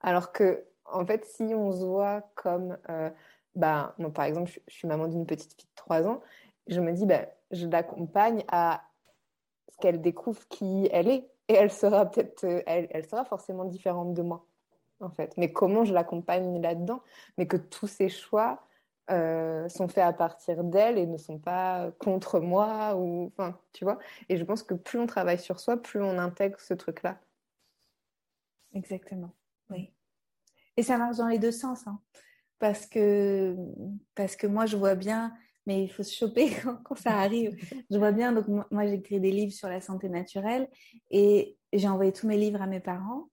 [0.00, 3.10] Alors que, en fait, si on se voit comme, euh,
[3.54, 6.20] bah, moi, par exemple, je, suis maman d'une petite fille de 3 ans,
[6.66, 8.82] je me dis, bah, je l'accompagne à
[9.80, 11.28] qu'elle découvre qui elle est.
[11.48, 14.46] Et elle sera peut-être, euh, elle, sera forcément différente de moi,
[15.00, 15.36] en fait.
[15.38, 17.02] Mais comment je l'accompagne là-dedans?
[17.38, 18.62] Mais que tous ses choix
[19.10, 23.84] euh, sont faits à partir d'elle et ne sont pas contre moi, ou, enfin, tu
[23.84, 23.98] vois?
[24.28, 27.18] Et je pense que plus on travaille sur soi, plus on intègre ce truc-là.
[28.74, 29.30] Exactement,
[29.70, 29.90] oui.
[30.76, 32.00] Et ça marche dans les deux sens, hein.
[32.58, 33.56] parce que
[34.14, 35.34] parce que moi je vois bien
[35.68, 36.50] mais il faut se choper
[36.84, 37.54] quand, ça arrive.
[37.90, 40.66] Je vois bien, donc moi, j'ai écrit des livres sur la santé naturelle
[41.10, 43.28] et j'ai envoyé tous mes livres à mes parents.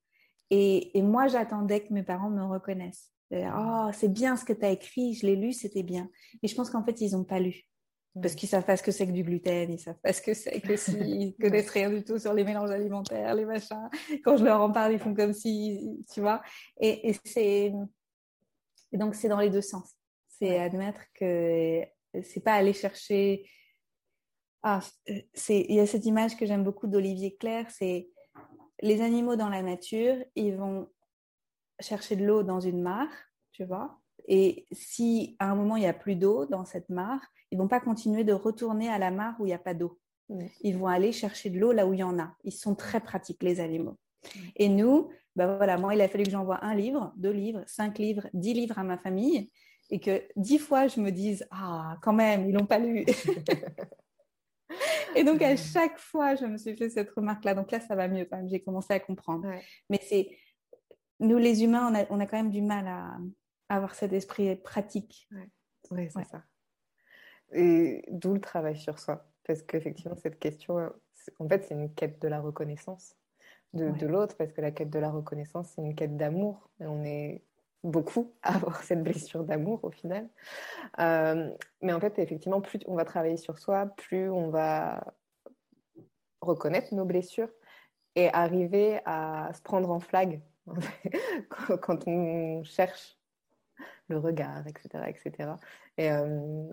[0.51, 3.11] Et, moi, j'attendais que mes parents me reconnaissent.
[3.31, 6.09] Oh, c'est bien ce que tu as écrit, je l'ai lu, c'était bien.
[6.43, 7.63] Et je pense qu'en fait, ils n'ont pas lu.
[8.21, 10.33] Parce qu'ils savent pas ce que c'est que du gluten, ils savent pas ce que
[10.33, 13.89] c'est que s'ils connaissent rien du tout sur les mélanges alimentaires, les machins.
[14.23, 16.41] Quand je leur en parle, ils font comme si, tu vois.
[16.79, 17.73] Et, et c'est,
[18.91, 19.95] et donc c'est dans les deux sens.
[20.27, 21.85] C'est admettre que
[22.23, 23.47] c'est pas aller chercher
[24.67, 28.09] ah, il y a cette image que j'aime beaucoup d'Olivier Claire, c'est
[28.81, 30.89] les animaux dans la nature, ils vont
[31.79, 33.11] chercher de l'eau dans une mare,
[33.51, 33.99] tu vois.
[34.27, 37.67] Et si à un moment il n'y a plus d'eau dans cette mare, ils vont
[37.67, 39.99] pas continuer de retourner à la mare où il n'y a pas d'eau.
[40.61, 42.35] Ils vont aller chercher de l'eau là où il y en a.
[42.43, 43.99] Ils sont très pratiques, les animaux.
[44.55, 47.99] Et nous, ben voilà, moi, il a fallu que j'envoie un livre, deux livres, cinq
[47.99, 49.51] livres, dix livres à ma famille
[49.89, 53.05] et que dix fois je me dise Ah, quand même, ils l'ont pas lu.
[55.15, 57.53] et donc, à chaque fois, je me suis fait cette remarque-là.
[57.53, 58.49] Donc là, ça va mieux quand même.
[58.49, 59.49] J'ai commencé à comprendre.
[59.89, 60.29] Mais c'est
[61.19, 63.17] nous, les humains, on a, on a, quand même du mal à,
[63.69, 65.27] avoir cet esprit pratique.
[65.91, 66.43] Oui, c'est ça.
[67.53, 69.27] Et d'où le travail sur soi?
[69.45, 70.91] Parce qu'effectivement, cette question,
[71.39, 73.15] en fait, c'est une quête de la reconnaissance
[73.75, 76.69] de, l'autre, parce que la quête de la reconnaissance, c'est une quête d'amour.
[76.79, 77.43] On est
[77.85, 80.29] beaucoup à avoir cette blessure d'amour au final.
[80.99, 81.49] Euh,
[81.81, 85.03] mais en fait, effectivement, plus on va travailler sur soi, plus on va
[86.41, 87.49] reconnaître nos blessures
[88.15, 90.41] et arriver à se prendre en flag
[91.81, 93.17] quand on cherche
[94.07, 95.05] le regard, etc.
[95.07, 95.51] etc.
[95.97, 96.65] Et, euh,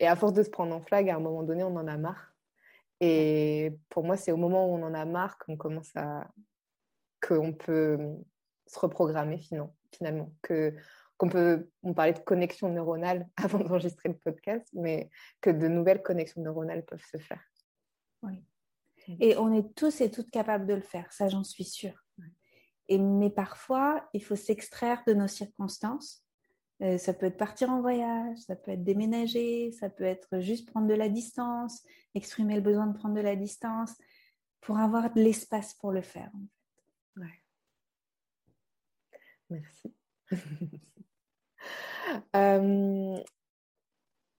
[0.00, 1.96] et à force de se prendre en flag, à un moment donné, on en a
[1.96, 2.34] marre.
[3.00, 6.28] Et pour moi, c'est au moment où on en a marre qu'on commence à.
[7.26, 7.98] qu'on peut
[8.66, 9.75] se reprogrammer finalement.
[10.42, 10.74] Que,
[11.16, 11.68] qu'on peut.
[11.82, 16.84] On parlait de connexion neuronale avant d'enregistrer le podcast, mais que de nouvelles connexions neuronales
[16.84, 17.42] peuvent se faire.
[18.22, 18.44] Oui.
[19.20, 22.04] Et on est tous et toutes capables de le faire, ça j'en suis sûre.
[22.88, 26.26] Et, mais parfois, il faut s'extraire de nos circonstances
[26.82, 30.68] euh, ça peut être partir en voyage, ça peut être déménager, ça peut être juste
[30.68, 31.82] prendre de la distance,
[32.14, 33.94] exprimer le besoin de prendre de la distance
[34.60, 36.30] pour avoir de l'espace pour le faire.
[37.16, 37.42] ouais.
[39.50, 39.94] Merci.
[42.36, 43.18] Euh,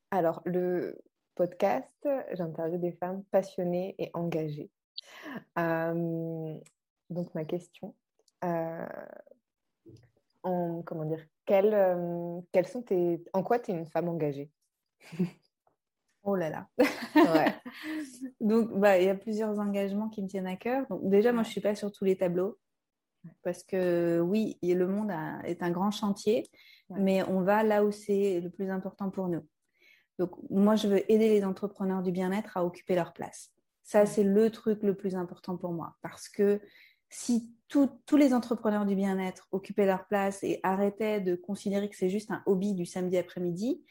[0.10, 0.98] alors, le
[1.36, 4.72] podcast, j'interviewe des femmes passionnées et engagées.
[5.60, 6.58] Euh,
[7.10, 7.94] donc, ma question,
[10.44, 14.50] en, comment dire, euh, sont tes, en quoi tu es une femme engagée?
[16.24, 16.68] Oh là là.
[17.16, 17.56] Ouais.
[18.42, 20.86] Donc, bah, il y a plusieurs engagements qui me tiennent à cœur.
[20.88, 22.58] Donc, déjà, moi, je suis pas sur tous les tableaux
[23.44, 25.12] parce que oui, le monde
[25.44, 26.48] est un grand chantier,
[26.90, 29.46] mais on va là où c'est le plus important pour nous.
[30.20, 33.52] Donc, moi, je veux aider les entrepreneurs du bien-être à occuper leur place.
[33.84, 36.60] Ça, c'est le truc le plus important pour moi parce que
[37.10, 42.10] si tous les entrepreneurs du bien-être occupaient leur place et arrêtaient de considérer que c'est
[42.10, 43.84] juste un hobby du samedi après-midi,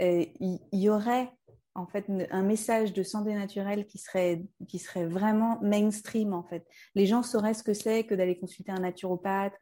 [0.00, 1.30] euh, il y, aurait
[1.74, 6.66] en fait un message de santé naturelle qui serait, qui serait vraiment mainstream en fait.
[6.94, 9.54] Les gens sauraient ce que c'est que d'aller consulter un naturopathe,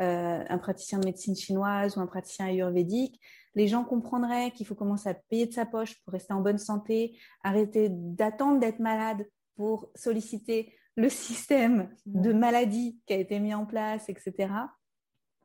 [0.00, 3.20] euh, un praticien de médecine chinoise ou un praticien ayurvédique.
[3.54, 6.58] Les gens comprendraient qu'il faut commencer à payer de sa poche pour rester en bonne
[6.58, 9.26] santé, arrêter d'attendre d'être malade
[9.56, 14.52] pour solliciter le système de maladie qui a été mis en place, etc.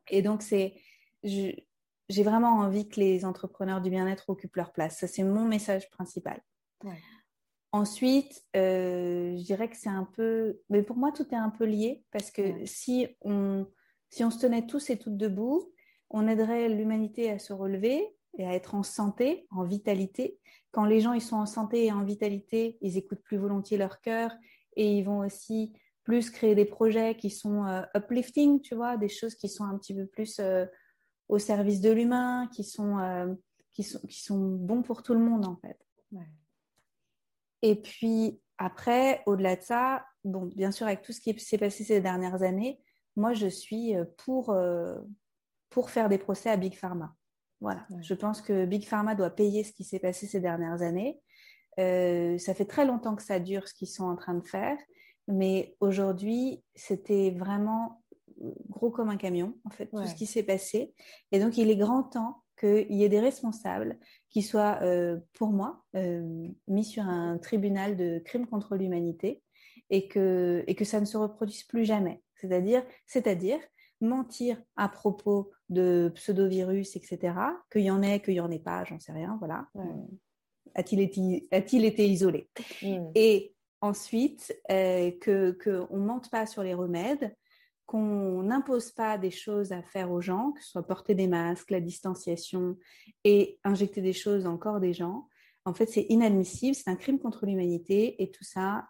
[0.08, 0.74] Et donc, c'est,
[2.08, 4.98] j'ai vraiment envie que les entrepreneurs du bien-être occupent leur place.
[4.98, 6.40] Ça, c'est mon message principal.
[7.72, 11.64] Ensuite, euh, je dirais que c'est un peu, mais pour moi, tout est un peu
[11.64, 13.66] lié parce que si on,
[14.10, 15.72] si on se tenait tous et toutes debout,
[16.10, 18.06] on aiderait l'humanité à se relever
[18.38, 20.38] et à être en santé, en vitalité.
[20.70, 24.00] Quand les gens ils sont en santé et en vitalité, ils écoutent plus volontiers leur
[24.00, 24.30] cœur,
[24.76, 25.72] et ils vont aussi
[26.04, 29.78] plus créer des projets qui sont euh, uplifting, tu vois, des choses qui sont un
[29.78, 30.66] petit peu plus euh,
[31.28, 33.32] au service de l'humain, qui sont, euh,
[33.72, 35.78] qui, sont, qui sont bons pour tout le monde en fait.
[37.62, 41.82] Et puis après, au-delà de ça, bon, bien sûr, avec tout ce qui s'est passé
[41.82, 42.80] ces dernières années,
[43.16, 44.54] moi je suis pour,
[45.70, 47.14] pour faire des procès à Big Pharma.
[47.60, 51.20] Voilà, je pense que Big Pharma doit payer ce qui s'est passé ces dernières années.
[51.78, 54.76] Euh, ça fait très longtemps que ça dure ce qu'ils sont en train de faire,
[55.26, 58.02] mais aujourd'hui, c'était vraiment
[58.68, 60.94] gros comme un camion, en fait, tout ce qui s'est passé.
[61.32, 63.98] Et donc, il est grand temps qu'il y ait des responsables
[64.30, 69.42] qui soient, euh, pour moi, euh, mis sur un tribunal de crimes contre l'humanité
[69.90, 72.22] et que, et que ça ne se reproduise plus jamais.
[72.36, 73.58] C'est-à-dire, c'est-à-dire
[74.00, 77.34] mentir à propos de pseudovirus, etc.,
[77.70, 79.68] qu'il y en ait, qu'il n'y en ait pas, j'en sais rien, voilà
[80.74, 82.48] a-t-il été, a-t-il été isolé?
[82.82, 83.10] Hmm.
[83.14, 87.34] Et ensuite, euh, que qu'on ne mente pas sur les remèdes,
[87.86, 91.70] qu'on n'impose pas des choses à faire aux gens, que ce soit porter des masques,
[91.70, 92.76] la distanciation
[93.24, 95.28] et injecter des choses dans le corps des gens.
[95.64, 98.88] En fait, c'est inadmissible, c'est un crime contre l'humanité et tout ça,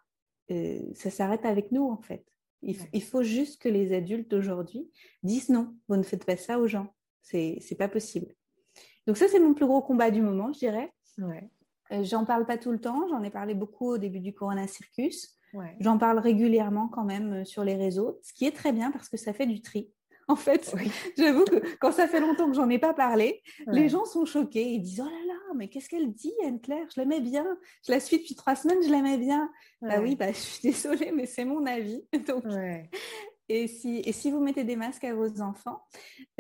[0.51, 2.25] euh, ça s'arrête avec nous en fait.
[2.63, 4.91] Il, il, faut juste que les adultes d'aujourd'hui
[5.23, 8.35] disent non, vous ne faites pas ça aux gens, c'est pas possible.
[9.07, 10.93] Donc ça, c'est mon plus gros combat du moment, je dirais.
[11.19, 11.51] Ouais.
[12.03, 15.37] J'en parle pas tout le temps, j'en ai parlé beaucoup au début du Corona Circus.
[15.81, 19.17] J'en parle régulièrement quand même sur les réseaux, ce qui est très bien parce que
[19.17, 19.91] ça fait du tri.
[20.29, 20.75] En fait,
[21.19, 24.73] j'avoue que quand ça fait longtemps que j'en ai pas parlé, les gens sont choqués.
[24.73, 27.47] Ils disent Oh là là, mais qu'est-ce qu'elle dit, Anne-Claire Je l'aimais bien.
[27.87, 29.51] Je la suis depuis trois semaines, je l'aimais bien.
[29.83, 32.03] Bah oui, bah, je suis désolée, mais c'est mon avis.
[32.27, 32.43] Donc,
[33.51, 35.83] et si, et si vous mettez des masques à vos enfants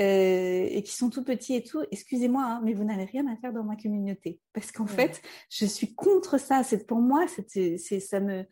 [0.00, 3.36] euh, et qui sont tout petits et tout, excusez-moi, hein, mais vous n'avez rien à
[3.36, 4.40] faire dans ma communauté.
[4.54, 6.62] Parce qu'en fait, je suis contre ça.
[6.62, 8.46] C'est pour moi, c'est, ça me,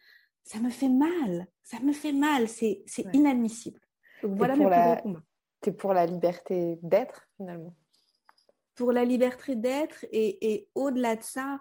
[0.45, 1.47] ça me fait mal.
[1.63, 2.49] Ça me fait mal.
[2.49, 3.81] C'est, inadmissible.
[4.23, 4.97] Donc voilà la...
[4.97, 5.13] plus
[5.63, 7.75] Tu es pour la liberté d'être finalement?
[8.75, 11.61] Pour la liberté d'être et, et au-delà de ça,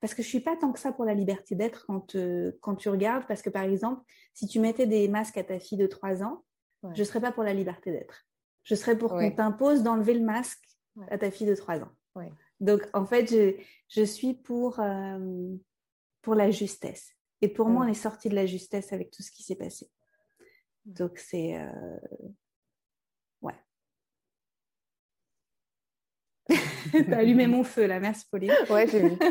[0.00, 2.76] parce que je suis pas tant que ça pour la liberté d'être quand, euh, quand
[2.76, 5.86] tu regardes, parce que par exemple, si tu mettais des masques à ta fille de
[5.86, 6.44] 3 ans,
[6.94, 8.26] je serais pas pour la liberté d'être.
[8.64, 10.64] Je serais pour qu'on t'impose d'enlever le masque
[11.08, 11.92] à ta fille de 3 ans.
[12.60, 13.54] Donc en fait, je,
[13.88, 15.54] je suis pour, euh,
[16.22, 17.14] pour la justesse.
[17.42, 19.90] Et pour moi, on est sorti de la justesse avec tout ce qui s'est passé.
[20.84, 21.58] Donc c'est...
[21.58, 21.98] Euh,
[23.42, 23.54] ouais.
[26.92, 28.52] T'as allumé mon feu là, merci Pauline.
[28.68, 29.18] Ouais, j'ai vu.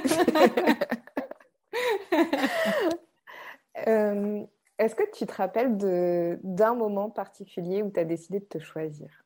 [3.88, 4.46] Euh,
[4.78, 9.24] est-ce que tu te rappelles d'un moment particulier où tu as décidé de te choisir?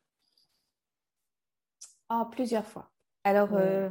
[2.10, 2.90] Oh, Plusieurs fois.
[3.24, 3.88] Alors, euh,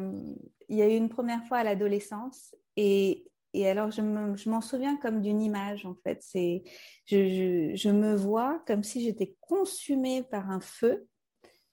[0.70, 4.02] il y a eu une première fois à l'adolescence et, et, alors je
[4.50, 6.22] m'en souviens comme d'une image en fait.
[6.22, 6.64] C'est,
[7.06, 11.08] je, je, me vois comme si j'étais consumée par un feu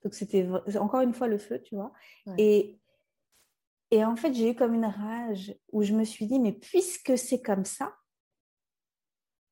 [0.03, 1.93] donc c'était encore une fois le feu, tu vois.
[2.39, 2.79] Et,
[3.91, 7.19] et en fait, j'ai eu comme une rage où je me suis dit, mais puisque
[7.19, 7.95] c'est comme ça,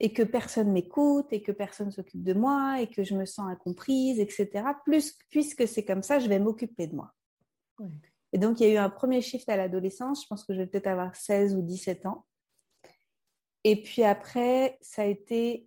[0.01, 3.51] et que personne m'écoute, et que personne s'occupe de moi, et que je me sens
[3.51, 7.13] incomprise, etc., plus, puisque c'est comme ça, je vais m'occuper de moi.
[8.33, 10.61] Et donc, il y a eu un premier shift à l'adolescence, je pense que je
[10.61, 12.27] vais peut-être avoir 16 ou 17 ans.
[13.65, 15.67] Et puis après, ça a été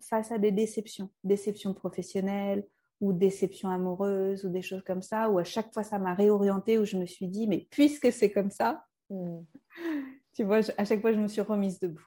[0.00, 2.66] face à des déceptions, déceptions professionnelles,
[3.00, 6.78] ou déception amoureuse ou des choses comme ça, où à chaque fois ça m'a réorientée,
[6.78, 9.40] où je me suis dit, mais puisque c'est comme ça, hmm.
[10.34, 12.06] tu vois, à chaque fois je me suis remise debout.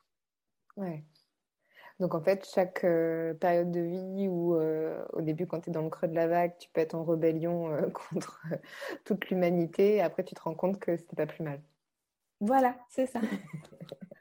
[0.78, 1.04] Ouais.
[2.00, 5.74] Donc en fait, chaque euh, période de vie où euh, au début, quand tu es
[5.74, 8.42] dans le creux de la vague, tu peux être en rébellion euh, contre
[9.06, 11.62] toute l'humanité, après tu te rends compte que c'était pas plus mal.
[12.40, 13.22] Voilà, c'est ça.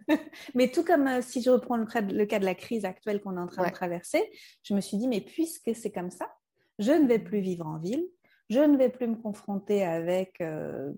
[0.55, 3.41] mais tout comme si je reprends le, le, cas de la crise actuelle qu'on est
[3.41, 4.23] en train de traverser,
[4.63, 6.33] je me suis dit, mais puisque c'est comme ça,
[6.79, 8.07] je ne vais plus vivre en ville,
[8.53, 10.93] je ne vais plus me confronter avec, euh,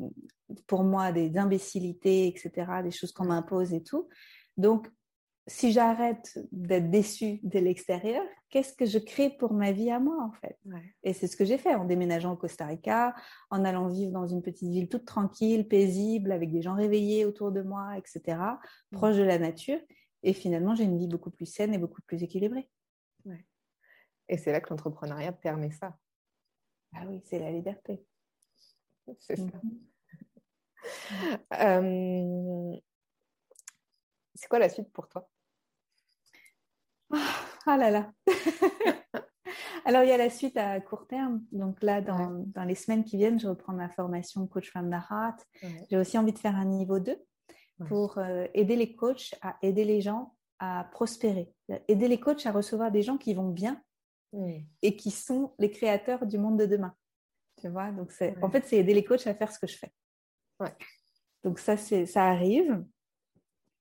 [0.67, 2.51] pour moi, des imbécilités, etc.,
[2.83, 4.09] des choses qu'on m'impose et tout.
[4.57, 4.89] Donc,
[5.47, 10.23] si j'arrête d'être déçue de l'extérieur, qu'est-ce que je crée pour ma vie à moi,
[10.23, 10.59] en fait?
[11.03, 13.15] Et c'est ce que j'ai fait en déménageant au Costa Rica,
[13.51, 17.53] en allant vivre dans une petite ville toute tranquille, paisible, avec des gens réveillés autour
[17.53, 18.97] de moi, etc., mmh.
[18.97, 19.81] proche de la nature.
[20.23, 22.71] Et finalement, j'ai une vie beaucoup plus saine et beaucoup plus équilibrée.
[24.29, 25.99] Et c'est là que l'entrepreneuriat permet ça.
[26.95, 28.03] Ah oui, c'est la liberté.
[29.19, 29.61] C'est ça.
[31.61, 32.77] Euh,
[34.35, 35.29] c'est quoi la suite pour toi?
[37.15, 38.13] Ah, ah là là
[39.87, 41.43] Alors, il y a la suite à court terme.
[41.53, 45.37] Donc là, dans, dans les semaines qui viennent, je reprends ma formation coach femme d'Arat.
[45.91, 47.17] J'ai aussi envie de faire un niveau 2
[47.87, 51.53] pour euh, aider les coachs à aider les gens à prospérer.
[51.89, 53.81] Aider les coachs à recevoir des gens qui vont bien
[54.83, 56.95] et qui sont les créateurs du monde de demain.
[57.61, 59.77] Tu vois, donc c'est, en fait, c'est aider les coachs à faire ce que je
[59.77, 59.93] fais.
[61.45, 62.85] Donc ça, c'est, ça arrive.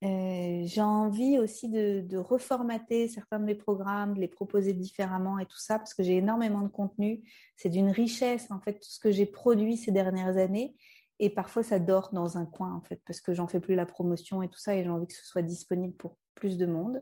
[0.03, 5.39] Euh, j'ai envie aussi de, de, reformater certains de mes programmes, de les proposer différemment
[5.39, 7.23] et tout ça, parce que j'ai énormément de contenu.
[7.55, 10.75] C'est d'une richesse, en fait, tout ce que j'ai produit ces dernières années.
[11.19, 13.85] Et parfois, ça dort dans un coin, en fait, parce que j'en fais plus la
[13.85, 17.01] promotion et tout ça, et j'ai envie que ce soit disponible pour plus de monde.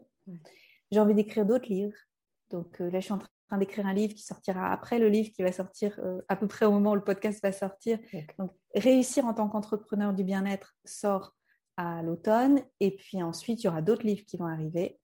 [0.92, 1.98] J'ai envie d'écrire d'autres livres.
[2.52, 5.32] Donc euh, là, je suis en train d'écrire un livre qui sortira après le livre
[5.32, 7.98] qui va sortir euh, à peu près au moment où le podcast va sortir.
[8.38, 11.36] Donc, réussir en tant qu'entrepreneur du bien-être sort
[11.78, 12.62] à l'automne.
[12.80, 15.00] Et puis ensuite, il y aura d'autres livres qui vont arriver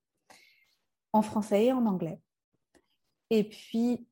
[1.14, 2.20] en français et en anglais.
[3.30, 4.08] Et puis,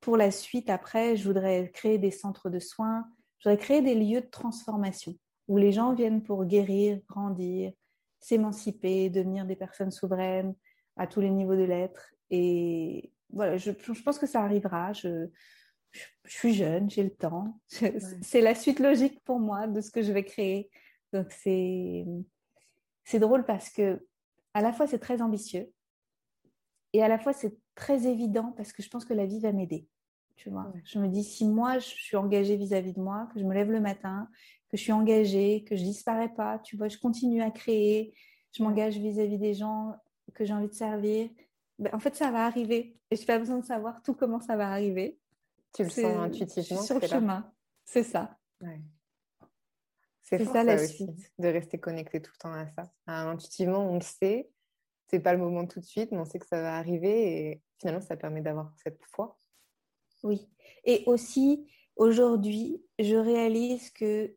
[0.00, 3.06] pour la suite, après, je voudrais créer des centres de soins.
[3.38, 5.14] Je voudrais créer des lieux de transformation
[5.48, 7.72] où les gens viennent pour guérir, grandir,
[8.20, 10.54] s'émanciper, devenir des personnes souveraines
[10.96, 12.14] à tous les niveaux de l'être.
[12.30, 14.92] Et, voilà, je, pense que ça arrivera.
[14.92, 15.28] Je,
[16.24, 17.60] suis jeune, j'ai le temps.
[18.22, 20.70] C'est la suite logique pour moi de ce que je vais créer.
[21.14, 22.04] Donc c'est
[23.04, 24.04] c'est drôle parce que
[24.52, 25.72] à la fois c'est très ambitieux
[26.92, 29.52] et à la fois c'est très évident parce que je pense que la vie va
[29.52, 29.86] m'aider.
[30.36, 33.44] Tu vois, je me dis si moi je suis engagée vis-à-vis de moi, que je
[33.44, 34.28] me lève le matin,
[34.68, 36.58] que je suis engagée, que je disparais pas.
[36.58, 38.12] Tu vois, je continue à créer,
[38.50, 39.94] je m'engage vis-à-vis des gens
[40.34, 41.30] que j'ai envie de servir.
[41.78, 42.96] Ben, en fait, ça va arriver.
[43.12, 45.20] Et je n'ai pas besoin de savoir tout comment ça va arriver.
[45.72, 46.82] Tu le sens intuitivement.
[46.82, 47.52] sur le chemin.
[47.84, 48.36] C'est ça.
[50.24, 51.32] C'est ça la suite.
[51.38, 52.90] de rester connecté tout le temps à ça.
[53.06, 54.50] intuitivement, on le sait.
[55.08, 57.62] C'est pas le moment tout de suite, mais on sait que ça va arriver et
[57.78, 59.38] finalement, ça permet d'avoir cette foi.
[60.22, 60.48] Oui.
[60.84, 64.34] Et aussi, aujourd'hui, je réalise que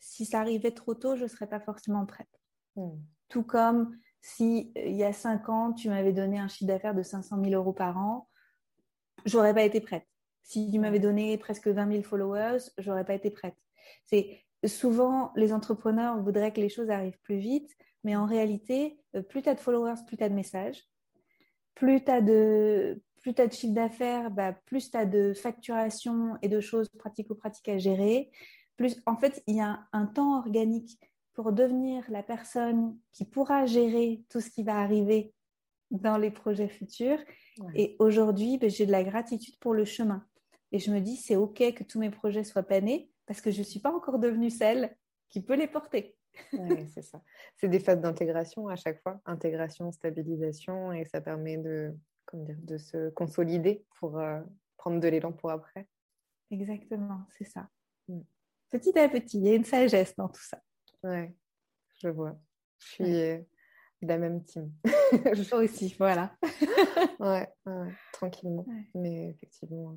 [0.00, 2.28] si ça arrivait trop tôt, je ne serais pas forcément prête.
[2.74, 2.98] Hmm.
[3.28, 6.94] Tout comme si euh, il y a cinq ans, tu m'avais donné un chiffre d'affaires
[6.94, 8.28] de 500 000 euros par an,
[9.24, 10.06] j'aurais pas été prête.
[10.42, 13.56] Si tu m'avais donné presque 20 000 followers, j'aurais pas été prête.
[14.04, 17.70] C'est souvent les entrepreneurs voudraient que les choses arrivent plus vite,
[18.04, 20.84] mais en réalité, euh, plus tu as de followers, plus tu as de messages,
[21.74, 26.48] plus tu as de plus de chiffre d'affaires, bah, plus tu as de facturation et
[26.48, 28.30] de choses pratico-pratiques à gérer.
[28.76, 30.98] Plus, en fait, il y a un temps organique
[31.32, 35.32] pour devenir la personne qui pourra gérer tout ce qui va arriver
[35.90, 37.18] dans les projets futurs.
[37.74, 40.22] Et aujourd'hui, bah, j'ai de la gratitude pour le chemin.
[40.70, 43.58] Et je me dis, c'est OK que tous mes projets soient panés parce que je
[43.58, 44.96] ne suis pas encore devenue celle
[45.28, 46.16] qui peut les porter.
[46.52, 47.22] c'est ça.
[47.56, 49.20] C'est des phases d'intégration à chaque fois.
[49.24, 51.94] Intégration, stabilisation, et ça permet de,
[52.32, 54.40] dire, de se consolider pour euh,
[54.76, 55.88] prendre de l'élan pour après.
[56.50, 57.68] Exactement, c'est ça.
[58.08, 58.20] Mm.
[58.70, 60.60] Petit à petit, il y a une sagesse dans tout ça.
[61.02, 61.34] Ouais,
[61.98, 62.36] je vois.
[62.78, 64.72] Je suis de la même team.
[64.84, 66.36] je aussi, voilà.
[67.20, 67.48] ouais,
[68.12, 68.66] tranquillement.
[68.94, 69.96] Mais effectivement,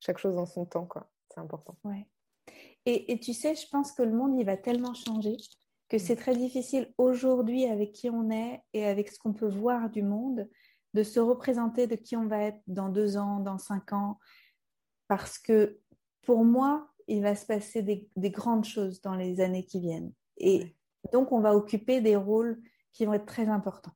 [0.00, 1.10] chaque chose en son temps, quoi.
[1.32, 1.76] C'est important.
[1.84, 2.06] Ouais.
[2.88, 5.36] Et, et, tu sais, je pense que le monde, il va tellement changer
[5.90, 9.90] que c'est très difficile aujourd'hui avec qui on est et avec ce qu'on peut voir
[9.90, 10.48] du monde
[10.94, 14.18] de se représenter de qui on va être dans deux ans, dans cinq ans.
[15.06, 15.78] Parce que
[16.22, 20.12] pour moi, il va se passer des, grandes choses dans les années qui viennent.
[20.36, 20.74] Et
[21.12, 22.58] donc, on va occuper des rôles
[22.92, 23.94] qui vont être très importants.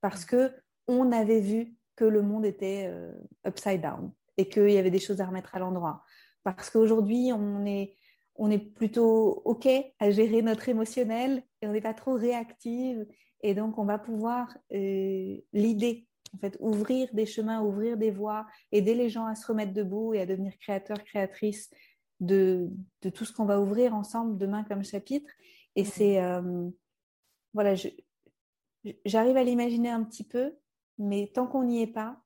[0.00, 0.52] Parce que
[0.86, 3.12] on avait vu que le monde était euh,
[3.46, 6.02] upside down et qu'il y avait des choses à remettre à l'endroit.
[6.42, 7.96] Parce qu'aujourd'hui, on est,
[8.36, 9.68] on est plutôt OK
[9.98, 13.06] à gérer notre émotionnel et on n'est pas trop réactive.
[13.42, 18.46] Et donc, on va pouvoir euh, l'idée, en fait, ouvrir des chemins, ouvrir des voies,
[18.72, 21.70] aider les gens à se remettre debout et à devenir créateurs, créatrices
[22.20, 22.70] de,
[23.02, 25.30] de tout ce qu'on va ouvrir ensemble demain comme chapitre.
[25.76, 26.68] Et c'est, euh,
[27.52, 27.74] voilà,
[29.04, 30.54] j'arrive à l'imaginer un petit peu,
[30.98, 32.23] mais tant qu'on n'y est pas.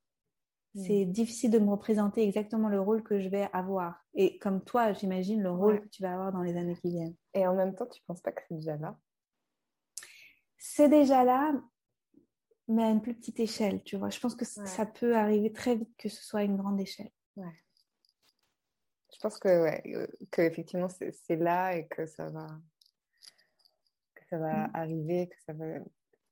[0.87, 4.05] C'est difficile de me représenter exactement le rôle que je vais avoir.
[4.15, 7.17] Et comme toi, j'imagine le rôle que tu vas avoir dans les années qui viennent.
[7.35, 8.99] Et en même temps, tu ne penses pas que c'est déjà là?
[10.57, 11.53] C'est déjà là,
[12.69, 14.11] mais à une plus petite échelle, tu vois.
[14.11, 17.11] Je pense que ça peut arriver très vite que ce soit à une grande échelle.
[17.37, 17.55] Ouais.
[19.13, 22.47] Je pense que, ouais, euh, que effectivement, c'est là et que ça va,
[24.15, 24.71] que ça va mm.
[24.75, 25.65] arriver, que ça va...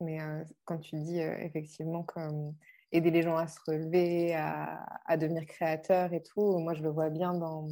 [0.01, 2.55] Mais euh, quand tu dis euh, effectivement comme
[2.93, 6.59] aider les gens à se relever, à, devenir créateurs et tout.
[6.59, 7.69] Moi, je le vois bien dans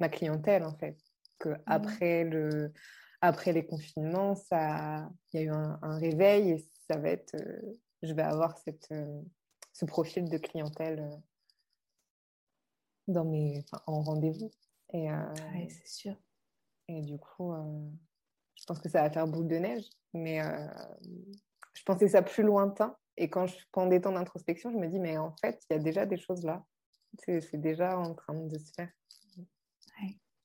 [0.00, 0.96] ma clientèle, en fait,
[1.38, 1.62] que mmh.
[1.66, 2.72] après, le,
[3.20, 4.56] après les confinements, il
[5.34, 9.22] y a eu un, réveil et ça va être, euh, je vais avoir cette, euh,
[9.72, 11.16] ce profil de clientèle euh,
[13.08, 14.50] dans mes, en rendez-vous.
[14.92, 15.08] Et,
[15.68, 16.14] c'est sûr.
[16.86, 17.52] Et du coup,
[18.54, 20.40] je pense que ça va faire boule de neige, mais
[21.72, 24.98] je pensais ça plus lointain et quand je prends des temps d'introspection, je me dis,
[24.98, 26.64] mais en fait, il y a déjà des choses là.
[27.18, 28.90] C'est déjà en train de se faire.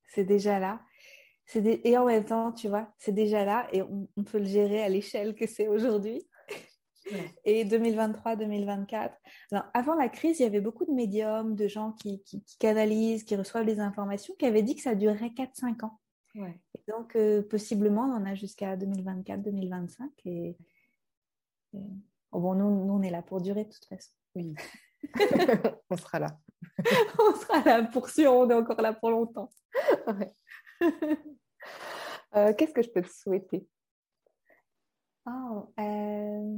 [0.07, 0.81] c'est déjà là.
[1.55, 4.89] Et en même temps, tu vois, c'est déjà là et on, peut le gérer à
[4.89, 6.21] l'échelle que c'est aujourd'hui.
[7.43, 9.13] Et 2023-2024.
[9.73, 13.35] Avant la crise, il y avait beaucoup de médiums, de gens qui, qui, canalisent, qui
[13.35, 15.99] reçoivent les informations, qui avaient dit que ça durerait 4-5 ans.
[16.87, 20.07] donc, euh, possiblement, on en a jusqu'à 2024-2025.
[20.25, 20.55] et,
[22.31, 24.11] Oh bon, nous, on est là pour durer de toute façon.
[24.35, 24.53] Oui.
[25.89, 26.39] on sera là.
[27.19, 29.51] on sera là pour sûr, on est encore là pour longtemps.
[32.35, 33.67] Euh, qu'est-ce que je peux te souhaiter?
[35.25, 36.57] Oh, euh,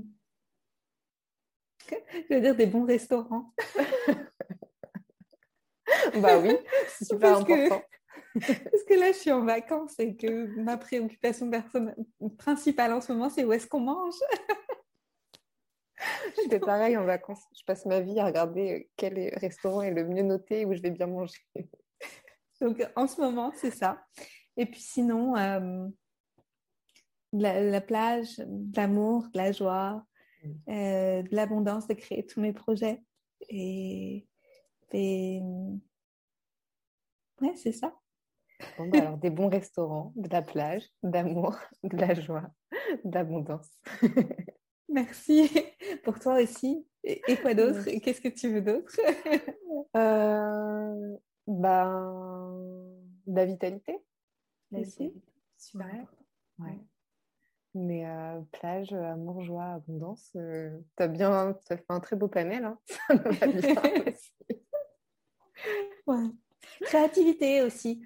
[1.90, 3.54] Je veux dire des bons restaurants.
[6.16, 6.58] bah oui,
[6.90, 7.82] c'est super important.
[8.34, 11.50] Parce que là, je suis en vacances et que ma préoccupation
[12.38, 14.16] principale en ce moment, c'est où est-ce qu'on mange?
[16.42, 17.44] J'étais pareil en vacances.
[17.58, 20.82] Je passe ma vie à regarder euh, quel restaurant est le mieux noté où je
[20.82, 21.40] vais bien manger.
[22.62, 24.04] Donc en ce moment, c'est ça.
[24.58, 25.88] Et puis sinon, euh,
[27.34, 30.06] la, plage, de l'amour, de la joie,
[30.44, 30.50] mm.
[30.70, 33.02] euh, de l'abondance de créer tous mes projets.
[33.50, 34.28] Et,
[34.92, 35.42] et...
[37.42, 37.96] ouais, c'est ça.
[38.78, 42.52] Bah alors, des bons restaurants, de la plage, d'amour, de la joie,
[43.04, 43.70] d'abondance.
[44.92, 45.50] Merci
[46.04, 46.86] pour toi aussi.
[47.04, 47.84] Et, quoi d'autre?
[48.00, 48.96] Qu'est-ce que tu veux d'autre?
[49.96, 51.18] Euh,
[51.48, 52.94] ben,
[53.26, 53.98] La vitalité.
[54.70, 55.22] La vitalité.
[55.58, 56.06] Super.
[56.60, 56.78] Ouais.
[57.74, 62.66] Mais euh, plage, amour, joie, abondance, euh, tu as bien fait un très beau panel.
[62.66, 62.80] Hein
[63.10, 63.76] Ça bien
[66.08, 66.30] ouais.
[66.82, 68.04] Créativité aussi.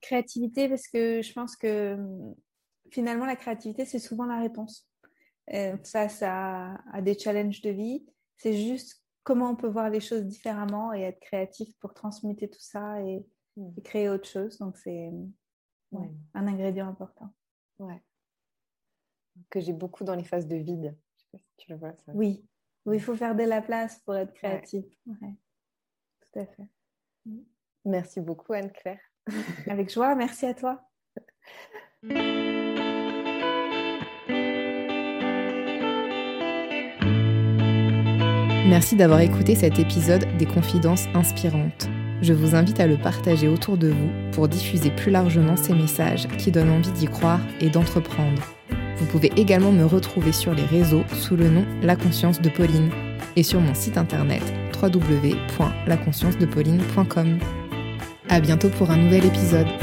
[0.00, 2.34] Créativité parce que je pense que hum,
[2.90, 4.88] finalement la créativité c'est souvent la réponse.
[5.84, 8.04] Face à, à, des challenges de vie,
[8.36, 12.60] c'est juste comment on peut voir les choses différemment et être créatif pour transmuter tout
[12.60, 13.26] ça et,
[13.56, 13.74] hmm.
[13.84, 14.56] créer autre chose.
[14.58, 15.08] Donc c'est
[15.92, 17.34] hum, un ingrédient important.
[17.78, 18.02] Ouais.
[19.50, 20.96] Que j'ai beaucoup dans les phases de vide.
[21.16, 22.12] Je sais pas si tu le vois ça.
[22.14, 22.48] Oui,
[22.86, 24.86] oui il faut faire de la place pour être créatif.
[25.04, 26.68] Tout à fait.
[27.84, 29.00] Merci beaucoup Anne-Claire.
[29.66, 30.88] Avec joie, merci à toi.
[38.68, 41.88] Merci d'avoir écouté cet épisode des Confidences inspirantes.
[42.20, 46.28] Je vous invite à le partager autour de vous pour diffuser plus largement ces messages
[46.36, 48.42] qui donnent envie d'y croire et d'entreprendre.
[48.98, 52.90] Vous pouvez également me retrouver sur les réseaux sous le nom La Conscience de Pauline
[53.36, 54.42] et sur mon site internet
[54.82, 57.38] www.laconsciencedePauline.com.
[58.28, 59.77] À bientôt pour un nouvel épisode.